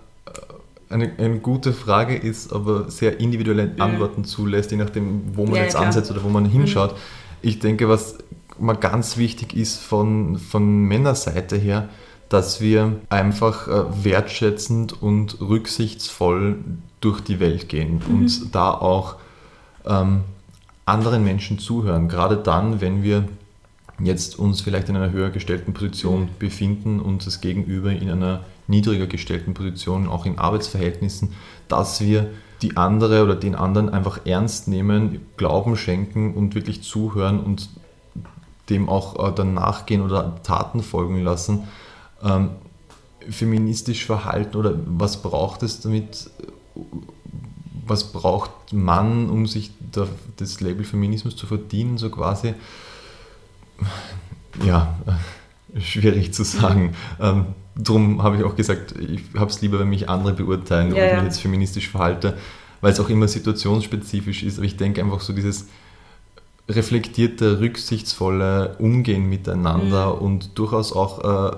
[0.89, 5.63] eine, eine gute Frage ist, aber sehr individuelle Antworten zulässt, je nachdem, wo man Ja,
[5.63, 5.77] jetzt.
[5.77, 5.83] Mhm.
[5.85, 6.95] ansetzt oder wo man hinschaut.
[7.41, 8.17] Ich denke, was
[8.59, 11.89] mal ganz wichtig ist von, von Männerseite her,
[12.29, 16.55] dass wir einfach äh, wertschätzend und rücksichtsvoll
[17.01, 18.15] durch die Welt gehen Mhm.
[18.15, 19.15] und da auch
[19.85, 20.21] ähm,
[20.85, 22.07] anderen Menschen zuhören.
[22.09, 23.25] Gerade dann, wenn wir
[24.01, 29.07] jetzt uns vielleicht in einer höher gestellten Position befinden und das Gegenüber in einer niedriger
[29.07, 31.33] gestellten Position, auch in Arbeitsverhältnissen,
[31.67, 32.29] dass wir
[32.61, 37.69] die andere oder den anderen einfach ernst nehmen, Glauben schenken und wirklich zuhören und
[38.69, 41.67] dem auch äh, dann nachgehen oder Taten folgen lassen.
[42.23, 42.49] Ähm,
[43.29, 46.29] feministisch verhalten oder was braucht es damit,
[47.85, 50.07] was braucht man, um sich da,
[50.37, 52.53] das Label Feminismus zu verdienen, so quasi?
[54.65, 54.97] Ja,
[55.79, 56.95] schwierig zu sagen.
[57.19, 57.47] Ähm,
[57.77, 61.05] drum habe ich auch gesagt, ich habe es lieber, wenn mich andere beurteilen, ob Ja,
[61.05, 61.15] ich ja.
[61.17, 62.37] mich jetzt feministisch verhalte,
[62.81, 64.57] weil es auch immer situationspezifisch ist.
[64.57, 65.67] Aber ich denke einfach so dieses
[66.69, 70.21] reflektierte, rücksichtsvolle Umgehen miteinander Mhm.
[70.21, 71.55] und durchaus auch äh,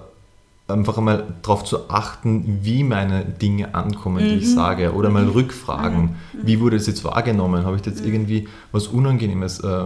[0.71, 4.39] einfach einmal darauf zu achten, wie meine Dinge ankommen, die Mhm.
[4.41, 7.89] ich sage, oder mal rückfragen, wie wurde das jetzt wahrgenommen, habe ich Mhm.
[7.91, 9.85] jetzt irgendwie was Unangenehmes äh,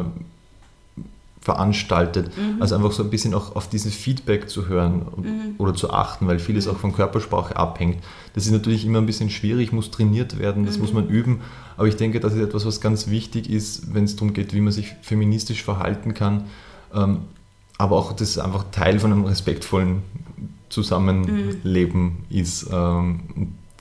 [1.43, 2.31] veranstaltet.
[2.37, 2.61] Mhm.
[2.61, 5.55] Also einfach so ein bisschen auch auf dieses Feedback zu hören Mhm.
[5.57, 7.97] oder zu achten, weil vieles auch von Körpersprache abhängt.
[8.33, 10.95] Das ist natürlich immer ein bisschen schwierig, muss trainiert werden, das muss Mhm.
[10.95, 11.41] man üben,
[11.75, 14.61] aber ich denke, das ist etwas, was ganz wichtig ist, wenn es darum geht, wie
[14.61, 16.45] man sich feministisch verhalten kann.
[16.93, 17.19] Ähm,
[17.77, 20.03] aber auch das einfach Teil von einem respektvollen
[20.69, 22.67] Zusammenleben ist.
[22.71, 23.19] Ähm,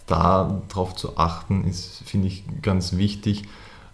[0.07, 3.45] da drauf zu achten, ist, finde ich, ganz wichtig.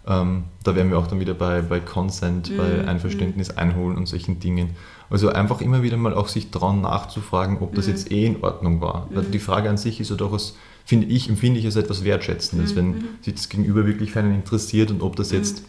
[0.09, 4.39] Ähm, da wären wir auch dann wieder bei, bei Consent, bei Einverständnis einholen und solchen
[4.39, 4.71] Dingen.
[5.11, 8.81] Also einfach immer wieder mal auch sich trauen nachzufragen, ob das jetzt eh in Ordnung
[8.81, 9.07] war.
[9.11, 12.75] Weil die Frage an sich ist ja durchaus, finde ich, empfinde ich als etwas Wertschätzendes,
[12.75, 15.63] wenn sich das Gegenüber wirklich für einen interessiert und ob das jetzt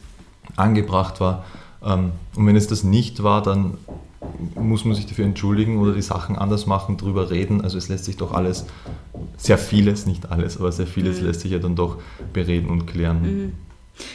[0.57, 1.45] angebracht war.
[1.85, 3.77] Ähm, und wenn es das nicht war, dann
[4.55, 7.61] muss man sich dafür entschuldigen oder die Sachen anders machen, drüber reden.
[7.61, 8.65] Also es lässt sich doch alles,
[9.37, 11.99] sehr vieles, nicht alles, aber sehr vieles lässt sich ja dann doch
[12.33, 13.53] bereden und klären.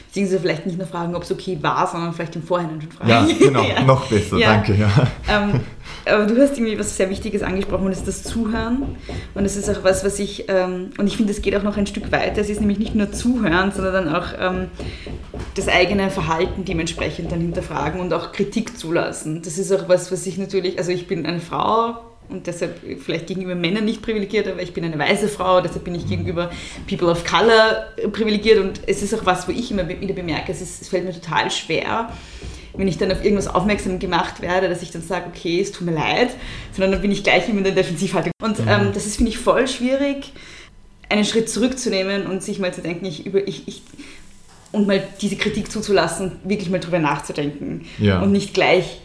[0.07, 3.09] Beziehungsweise vielleicht nicht nur fragen, ob es okay war, sondern vielleicht im Vorhinein schon fragen.
[3.09, 3.81] Ja, genau, Ja.
[3.83, 4.53] noch besser, Ja.
[4.53, 4.75] danke.
[4.75, 4.89] Ja.
[5.29, 5.59] Ähm,
[6.05, 8.95] aber du hast irgendwie was sehr Wichtiges angesprochen und das ist das Zuhören.
[9.33, 11.77] Und das ist auch was, was ich, ähm, und ich finde, es geht auch noch
[11.77, 12.39] ein Stück weiter.
[12.41, 14.67] Es ist nämlich nicht nur Zuhören, sondern dann auch ähm,
[15.55, 19.41] das eigene Verhalten dementsprechend dann hinterfragen und auch Kritik zulassen.
[19.43, 21.97] Das ist auch was, was ich natürlich, also ich bin eine Frau
[22.29, 25.95] und deshalb vielleicht gegenüber Männern nicht privilegiert, aber ich bin eine weiße Frau, deshalb bin
[25.95, 26.49] ich gegenüber
[26.87, 30.61] People of Color privilegiert und es ist auch was, wo ich immer wieder bemerke, es,
[30.61, 32.11] ist, es fällt mir total schwer,
[32.77, 35.85] wenn ich dann auf irgendwas aufmerksam gemacht werde, dass ich dann sage, okay, es tut
[35.87, 36.29] mir leid,
[36.73, 38.31] sondern dann bin ich gleich immer in der Defensivhaltung.
[38.43, 40.33] Und ähm, das ist, finde ich, voll schwierig,
[41.07, 43.81] einen Schritt zurückzunehmen und sich mal zu denken, ich über, ich, ich,
[44.71, 48.19] und mal diese Kritik zuzulassen, wirklich mal drüber nachzudenken Ja.
[48.21, 48.99] und nicht gleich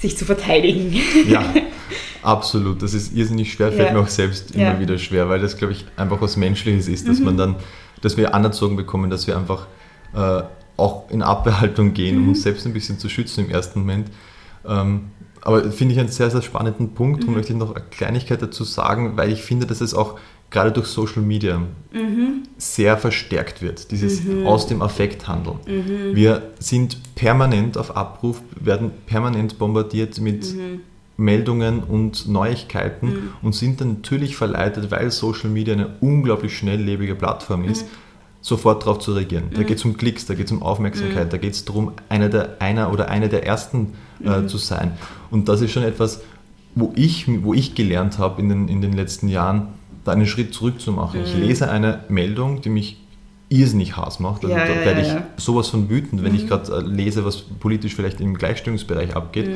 [0.00, 0.94] sich zu verteidigen.
[1.28, 1.44] Ja,
[2.22, 2.82] absolut.
[2.82, 3.94] Das ist irrsinnig schwer, fällt Ja.
[3.94, 4.80] mir auch selbst immer Ja.
[4.80, 7.56] wieder schwer, weil das, glaube ich, einfach was Menschliches ist, dass man dann,
[8.02, 9.66] dass wir anerzogen bekommen, dass wir einfach
[10.14, 10.42] äh,
[10.76, 14.08] auch in Abwehrhaltung gehen, um uns selbst ein bisschen zu schützen im ersten Moment.
[14.66, 18.40] Ähm, aber finde ich einen sehr, sehr spannenden Punkt und möchte ich noch eine Kleinigkeit
[18.40, 20.18] dazu sagen, weil ich finde, dass es auch
[20.50, 21.62] gerade durch Social Media
[22.58, 25.58] sehr verstärkt wird, dieses aus dem Affekt handeln.
[26.14, 30.54] Wir sind permanent auf Abruf, werden permanent bombardiert mit
[31.16, 37.64] Meldungen und Neuigkeiten und sind dann natürlich verleitet, weil Social Media eine unglaublich schnelllebige Plattform
[37.64, 37.86] ist,
[38.40, 39.44] sofort darauf zu reagieren.
[39.54, 42.28] Da geht es um Klicks, da geht es um Aufmerksamkeit, da geht es darum, einer,
[42.28, 44.92] der, einer oder eine der Ersten äh, zu sein.
[45.30, 46.22] Und das ist schon etwas,
[46.74, 49.68] wo ich, wo ich gelernt habe in den, in den letzten Jahren,
[50.04, 51.20] da einen Schritt zurück zu machen.
[51.24, 52.98] Ich lese eine Meldung, die mich
[53.48, 54.44] irrsinnig Hass macht.
[54.44, 55.26] Also Ja, da werde ja, ich ja.
[55.36, 59.50] sowas von wütend, wenn ich gerade äh, lese, was politisch vielleicht im Gleichstellungsbereich abgeht.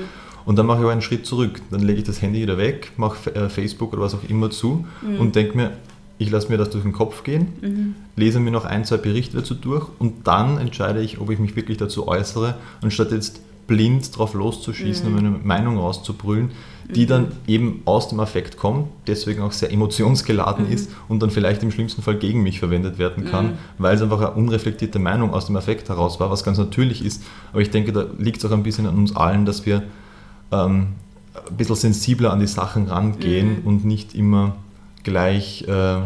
[0.45, 1.61] Und dann mache ich aber einen Schritt zurück.
[1.71, 4.87] Dann lege ich das Handy wieder weg, mache äh, Facebook oder was auch immer zu
[5.19, 5.73] und denke mir,
[6.19, 9.55] ich lasse mir das durch den Kopf gehen, lese mir noch ein, zwei Berichte dazu
[9.55, 14.35] durch und dann entscheide ich, ob ich mich wirklich dazu äußere, anstatt jetzt blind drauf
[14.35, 16.51] loszuschießen und meine Meinung rauszubrüllen,
[16.95, 21.63] die dann eben aus dem Affekt kommt, deswegen auch sehr emotionsgeladen ist und dann vielleicht
[21.63, 25.47] im schlimmsten Fall gegen mich verwendet werden kann, weil es einfach eine unreflektierte Meinung aus
[25.47, 27.23] dem Affekt heraus war, was ganz natürlich ist.
[27.53, 29.83] Aber ich denke, da liegt es auch ein bisschen an uns allen, dass wir
[30.51, 30.89] ähm,
[31.49, 34.57] ein bisschen sensibler an die Sachen rangehen und nicht immer
[35.05, 36.01] gleich äh,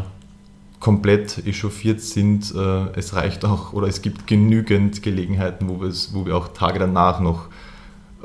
[0.80, 2.52] komplett echauffiert sind.
[2.54, 6.48] Äh, es reicht auch, oder es gibt genügend Gelegenheiten, wo, wir es- wo wir auch
[6.48, 7.46] Tage danach noch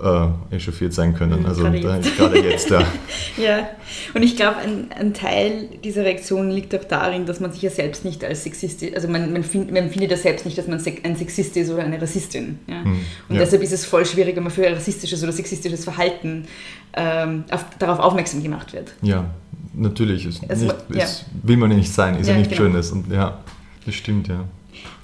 [0.01, 1.45] äh, echauffiert sein können.
[1.45, 2.17] Also gerade jetzt.
[2.17, 2.83] gerade jetzt, ja.
[3.37, 3.69] Ja,
[4.15, 7.69] und ich glaube, ein, ein Teil dieser Reaktion liegt auch darin, dass man sich ja
[7.69, 10.79] selbst nicht als sexistisch, also man, man, find, man findet ja selbst nicht, dass man
[11.03, 12.59] ein Sexist ist oder eine Rassistin.
[12.67, 12.81] Ja?
[12.81, 13.41] Und ja.
[13.41, 16.45] deshalb ist es voll schwierig, wenn man für rassistisches oder sexistisches Verhalten
[16.93, 18.93] ähm, auf, darauf aufmerksam gemacht wird.
[19.01, 19.25] Ja,
[19.73, 20.25] natürlich.
[20.25, 21.03] Es, Es- nicht, ja.
[21.03, 22.63] es will man ja nicht sein, ist ja, Ja, nicht genau.
[22.63, 22.91] Schönes.
[22.91, 23.37] Und ja,
[23.85, 24.45] das stimmt, ja.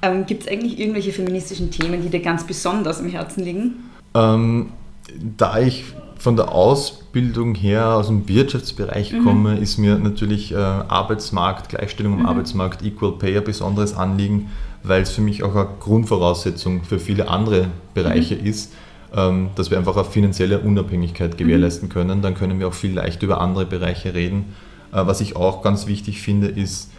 [0.01, 3.75] Ähm, Gibt es eigentlich irgendwelche feministischen Themen, die dir ganz besonders am Herzen liegen?
[4.15, 4.69] Ähm,
[5.37, 5.85] da ich
[6.17, 12.25] von der Ausbildung her aus dem Wirtschaftsbereich komme, ist mir natürlich äh, Arbeitsmarkt, Gleichstellung am
[12.25, 14.49] Arbeitsmarkt, Equal Pay ein besonderes Anliegen,
[14.83, 18.73] weil es für mich auch eine Grundvoraussetzung für viele andere Bereiche ist,
[19.13, 22.21] ähm, dass wir einfach eine finanzielle Unabhängigkeit gewährleisten können.
[22.21, 24.53] Dann können wir auch viel leichter über andere Bereiche reden.
[24.93, 26.89] Äh, was ich auch ganz wichtig finde, ist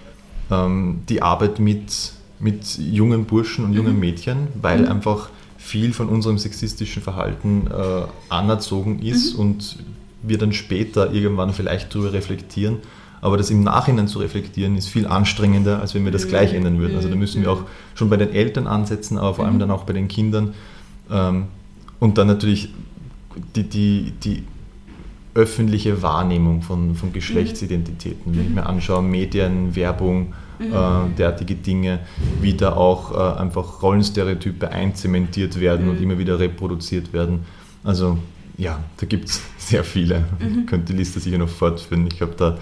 [0.50, 5.30] ähm, die Arbeit mit, mit jungen Burschen und jungen Mädchen, weil einfach
[5.64, 9.78] viel von unserem sexistischen Verhalten äh, anerzogen ist und
[10.22, 12.78] wir dann später irgendwann vielleicht darüber reflektieren.
[13.22, 16.78] Aber das im Nachhinein zu reflektieren ist viel anstrengender, als wenn wir das gleich ändern
[16.78, 16.96] würden.
[16.96, 17.62] Also da müssen wir auch
[17.94, 20.52] schon bei den Eltern ansetzen, aber vor allem dann auch bei den Kindern.
[21.10, 21.46] Ähm,
[21.98, 22.68] und dann natürlich
[23.56, 24.44] die, die, die
[25.34, 28.36] öffentliche Wahrnehmung von, von Geschlechtsidentitäten.
[28.36, 32.00] Wenn ich mir anschaue, Medien, Werbung, äh, derartige Dinge,
[32.40, 37.40] wie da auch äh, einfach Rollenstereotype einzementiert werden und immer wieder reproduziert werden.
[37.82, 38.18] Also
[38.56, 40.24] ja, da gibt es sehr viele.
[40.40, 42.06] Ich könnte die Liste sicher noch fortführen.
[42.06, 42.58] Ich habe da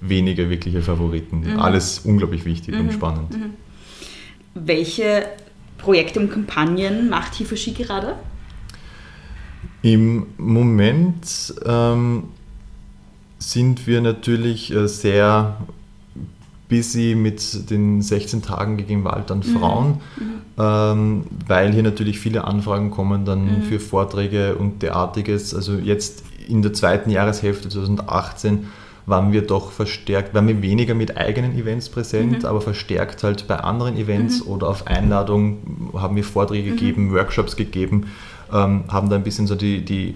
[0.00, 1.58] wenige wirkliche Favoriten.
[1.58, 3.36] Alles unglaublich wichtig und spannend.
[4.54, 5.26] Welche
[5.78, 8.14] Projekte und Kampagnen macht Hifoshi gerade?
[9.82, 12.24] Im Moment ähm,
[13.38, 14.88] sind wir natürlich äh,
[16.68, 20.00] sehr busy mit den 16 Tagen gegen Gewalt an Frauen,
[20.58, 25.54] ähm, weil hier natürlich viele Anfragen kommen dann für Vorträge und derartiges.
[25.54, 28.66] Also jetzt in der zweiten Jahreshälfte 2018
[29.06, 33.56] waren wir doch verstärkt, waren wir weniger mit eigenen Events präsent, aber verstärkt halt bei
[33.56, 38.06] anderen Events oder auf Einladung haben wir Vorträge gegeben, Workshops gegeben,
[38.50, 40.14] ähm, haben da ein bisschen so die, die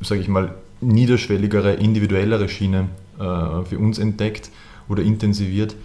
[0.00, 2.88] sage ich mal, niederschwelligere, individuellere Schiene
[3.18, 3.22] äh,
[3.66, 4.50] für uns entdeckt
[4.90, 5.76] oder intensiviert.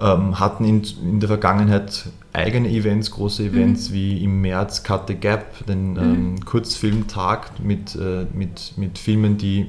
[0.00, 5.14] Ähm, hatten in, in der Vergangenheit eigene Events, große Events wie im März Cut the
[5.14, 9.66] Gap, den ähm, Kurzfilmtag mit, äh, mit, mit Filmen, die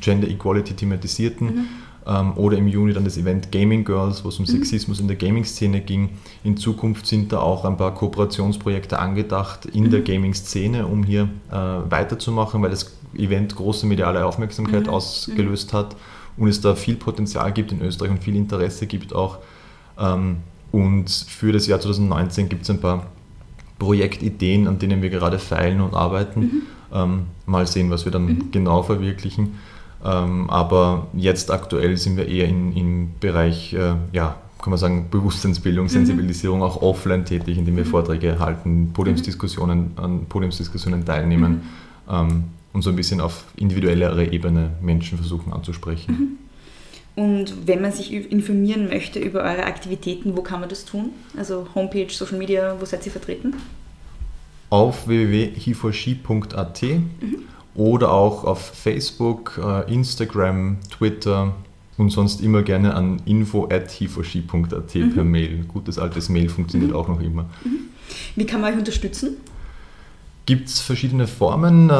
[0.00, 1.66] Gender Equality thematisierten.
[2.06, 5.16] Ähm, oder im Juni dann das Event Gaming Girls, wo es um Sexismus in der
[5.16, 6.10] Gaming-Szene ging.
[6.44, 11.54] In Zukunft sind da auch ein paar Kooperationsprojekte angedacht in der Gaming-Szene, um hier äh,
[11.54, 15.96] weiterzumachen, weil das Event große mediale Aufmerksamkeit ausgelöst hat
[16.36, 19.38] und es da viel Potenzial gibt in Österreich und viel Interesse gibt auch.
[19.98, 20.38] Ähm,
[20.70, 23.06] und für das Jahr 2019 gibt es ein paar
[23.78, 26.62] Projektideen, an denen wir gerade feilen und arbeiten.
[26.92, 29.54] Ähm, mal sehen, was wir dann genau verwirklichen.
[30.04, 35.08] Ähm, aber jetzt aktuell sind wir eher in, im Bereich, äh, ja, kann man sagen,
[35.10, 41.62] Bewusstseinsbildung, Sensibilisierung auch offline tätig, indem wir Vorträge halten, Podiumsdiskussionen, an Podiumsdiskussionen teilnehmen
[42.08, 46.38] ähm, und so ein bisschen auf individuellere Ebene Menschen versuchen anzusprechen.
[47.14, 51.10] Und wenn man sich informieren möchte über eure Aktivitäten, wo kann man das tun?
[51.36, 53.54] Also Homepage, Social Media, wo seid ihr vertreten?
[54.70, 56.82] Auf www.heforshi.at
[57.74, 61.54] oder auch auf Facebook, äh, Instagram, Twitter
[61.98, 65.64] und sonst immer gerne an info.heforshi.at per Mail.
[65.68, 67.46] Gutes altes Mail funktioniert auch noch immer.
[68.36, 69.36] Wie kann man euch unterstützen?
[70.44, 71.88] Gibt es verschiedene Formen.
[71.88, 71.92] Äh,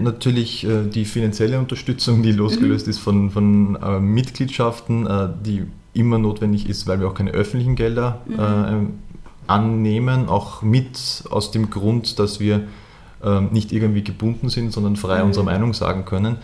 [0.00, 6.18] natürlich äh, die finanzielle Unterstützung, die losgelöst ist von, von äh, Mitgliedschaften, äh, die immer
[6.18, 8.86] notwendig ist, weil wir auch keine öffentlichen Gelder äh,
[9.50, 12.62] annehmen, auch mit aus dem Grund, dass wir
[13.22, 16.36] ähm, nicht irgendwie gebunden sind, sondern frei unsere Meinung sagen können.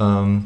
[0.00, 0.44] Ähm,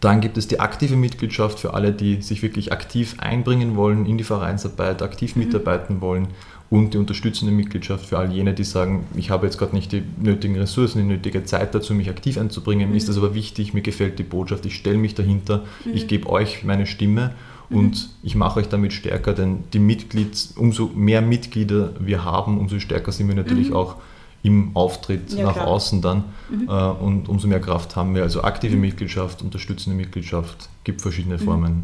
[0.00, 4.18] dann gibt es die aktive Mitgliedschaft für alle, die sich wirklich aktiv einbringen wollen in
[4.18, 6.28] die Vereinsarbeit, aktiv mitarbeiten wollen
[6.72, 10.02] und die unterstützende Mitgliedschaft für all jene, die sagen, ich habe jetzt gerade nicht die
[10.18, 12.88] nötigen Ressourcen, die nötige Zeit dazu, mich aktiv einzubringen.
[12.88, 16.30] Mir ist das aber wichtig, mir gefällt die Botschaft, ich stelle mich dahinter, ich gebe
[16.30, 17.32] euch meine Stimme
[17.68, 22.78] und ich mache euch damit stärker, denn die Mitglied, umso mehr Mitglieder wir haben, umso
[22.78, 23.96] stärker sind wir natürlich auch
[24.42, 25.68] im Auftritt Ja, nach klar.
[25.68, 28.22] außen dann äh, und umso mehr Kraft haben wir.
[28.22, 31.82] Also aktive Mitgliedschaft, unterstützende Mitgliedschaft, gibt verschiedene Formen.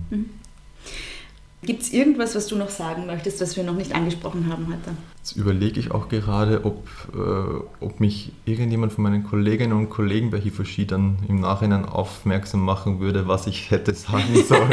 [1.63, 4.97] Gibt es irgendwas, was du noch sagen möchtest, was wir noch nicht angesprochen haben heute?
[5.19, 10.31] Jetzt überlege ich auch gerade, ob, äh, ob mich irgendjemand von meinen Kolleginnen und Kollegen
[10.31, 14.73] bei Hifoshi dann im Nachhinein aufmerksam machen würde, was ich hätte sagen sollen.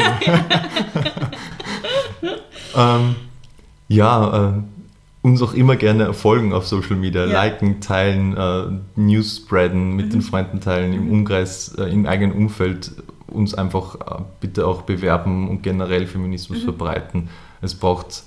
[2.76, 3.16] ähm,
[3.88, 4.52] ja, äh,
[5.22, 7.42] uns auch immer gerne folgen auf Social Media, Ja.
[7.42, 8.64] liken, teilen, äh,
[8.94, 12.92] News spreaden, mit den Freunden teilen, im Umkreis, äh, im eigenen Umfeld
[13.28, 17.28] uns einfach äh, bitte auch bewerben und generell Feminismus verbreiten.
[17.60, 18.24] Es braucht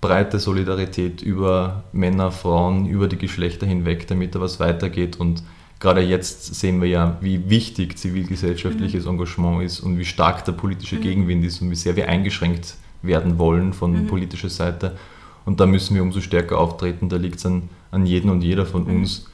[0.00, 5.20] breite Solidarität über Männer, Frauen, über die Geschlechter hinweg, damit da was weitergeht.
[5.20, 5.42] Und
[5.78, 10.96] gerade jetzt sehen wir ja, wie wichtig zivilgesellschaftliches Engagement ist und wie stark der politische
[10.96, 14.96] Gegenwind ist und wie sehr wir eingeschränkt werden wollen von politischer Seite.
[15.44, 17.08] Und da müssen wir umso stärker auftreten.
[17.08, 19.29] Da liegt es an, an jeden und jeder von uns, äh,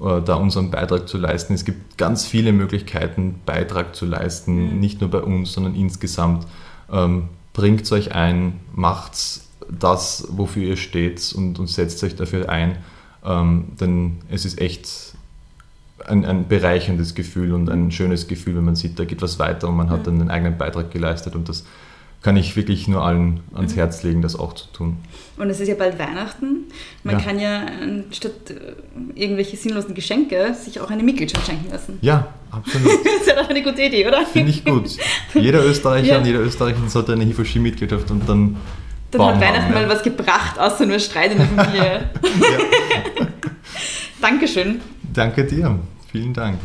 [0.00, 1.52] da unseren Beitrag zu leisten.
[1.52, 6.46] Es gibt ganz viele Möglichkeiten, Beitrag zu leisten, nicht nur bei uns, sondern insgesamt.
[6.90, 9.12] Ähm, bringt euch ein, macht
[9.68, 12.78] das, wofür ihr steht und, und setzt euch dafür ein.
[13.24, 15.14] Ähm, denn es ist echt
[16.06, 19.68] ein, ein bereicherndes Gefühl und ein schönes Gefühl, wenn man sieht, da geht was weiter
[19.68, 21.64] und man hat dann den eigenen Beitrag geleistet und das
[22.22, 24.98] kann ich wirklich nur allen ans Herz legen, das auch zu tun.
[25.38, 26.64] Und es ist ja bald Weihnachten.
[27.02, 27.24] Man Ja.
[27.24, 28.74] kann ja anstatt äh,
[29.14, 31.98] irgendwelche sinnlosen Geschenke sich auch eine Mitgliedschaft schenken lassen.
[32.02, 32.88] Ja, absolut.
[33.04, 34.26] Das ist ja doch eine gute Idee, oder?
[34.26, 34.90] Finde ich gut.
[35.34, 36.18] Jeder Österreicher Ja.
[36.18, 38.56] und jede Österreicherin sollte eine Hifoshi-Mitgliedschaft und dann
[39.12, 39.80] Dann Baum hat Weihnachten haben, ja.
[39.86, 42.10] mal was gebracht, außer nur Streit in der Familie.
[44.20, 44.80] Dankeschön.
[45.14, 45.78] Danke dir.
[46.12, 46.58] Vielen Dank.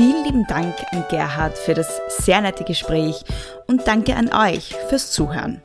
[0.00, 3.22] Vielen lieben Dank an Gerhard für das sehr nette Gespräch
[3.66, 5.60] und danke an euch fürs Zuhören.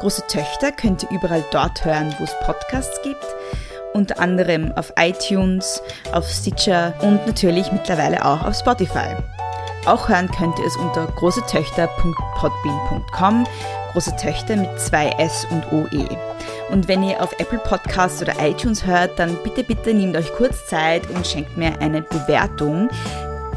[0.00, 3.24] Große Töchter könnt ihr überall dort hören, wo es Podcasts gibt,
[3.94, 9.14] unter anderem auf iTunes, auf Stitcher und natürlich mittlerweile auch auf Spotify.
[9.86, 13.46] Auch hören könnt ihr es unter großetöchter.podbean.com,
[13.92, 16.08] große Töchter mit zwei S und OE.
[16.70, 20.66] Und wenn ihr auf Apple Podcasts oder iTunes hört, dann bitte, bitte nehmt euch kurz
[20.66, 22.90] Zeit und schenkt mir eine Bewertung.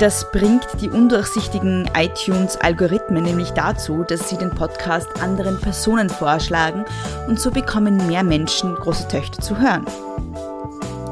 [0.01, 6.85] Das bringt die undurchsichtigen iTunes-Algorithmen nämlich dazu, dass sie den Podcast anderen Personen vorschlagen
[7.27, 9.85] und so bekommen mehr Menschen große Töchter zu hören.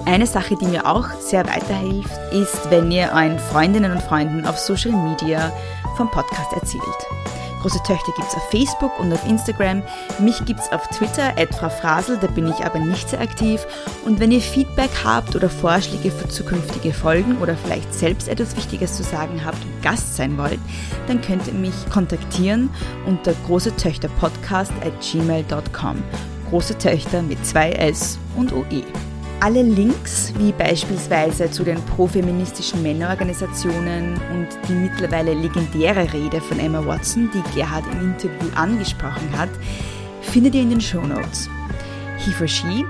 [0.07, 4.57] Eine Sache, die mir auch sehr weiterhilft, ist, wenn ihr euren Freundinnen und Freunden auf
[4.57, 5.51] Social Media
[5.95, 7.38] vom Podcast erzählt.
[7.61, 9.83] Große Töchter gibt es auf Facebook und auf Instagram.
[10.19, 13.65] Mich gibt es auf Twitter, Frau Frasel, da bin ich aber nicht sehr aktiv.
[14.05, 18.95] Und wenn ihr Feedback habt oder Vorschläge für zukünftige Folgen oder vielleicht selbst etwas Wichtiges
[18.95, 20.59] zu sagen habt und Gast sein wollt,
[21.07, 22.69] dann könnt ihr mich kontaktieren
[23.05, 26.03] unter großetöchterpodcast at gmail.com.
[26.49, 28.83] Große Töchter mit zwei S und OE.
[29.41, 36.85] Alle Links, wie beispielsweise zu den profeministischen Männerorganisationen und die mittlerweile legendäre Rede von Emma
[36.85, 39.47] Watson, die Gerhard im Interview angesprochen hat,
[40.21, 41.49] findet ihr in den Shownotes.
[42.17, 42.83] He for She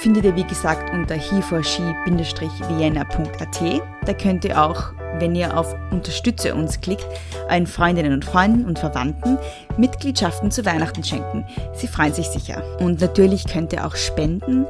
[0.00, 3.82] findet ihr wie gesagt unter he4she-vienna.at.
[4.06, 7.06] Da könnt ihr auch, wenn ihr auf Unterstütze uns klickt,
[7.48, 9.38] euren Freundinnen und Freunden und Verwandten
[9.76, 11.44] Mitgliedschaften zu Weihnachten schenken.
[11.74, 12.62] Sie freuen sich sicher.
[12.80, 14.66] Und natürlich könnt ihr auch spenden.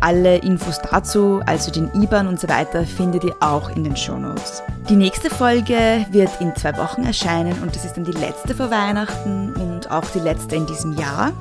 [0.00, 4.62] Alle Infos dazu, also den IBAN und so weiter, findet ihr auch in den Shownotes.
[4.88, 8.70] Die nächste Folge wird in zwei Wochen erscheinen und das ist dann die letzte vor
[8.70, 11.32] Weihnachten und auch die letzte in diesem Jahr.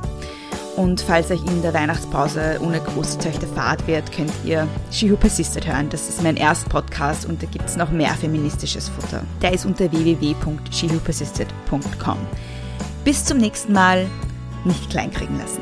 [0.78, 5.17] Und falls euch in der Weihnachtspause ohne große Töchter fahrt wird, könnt ihr She Who
[5.17, 5.89] Persisted hören.
[5.89, 9.23] Das ist mein erster Podcast und da gibt es noch mehr feministisches Futter.
[9.41, 12.17] Der ist unter www.shewhopersisted.com.
[13.03, 14.05] Bis zum nächsten Mal.
[14.65, 15.61] Nicht kleinkriegen lassen.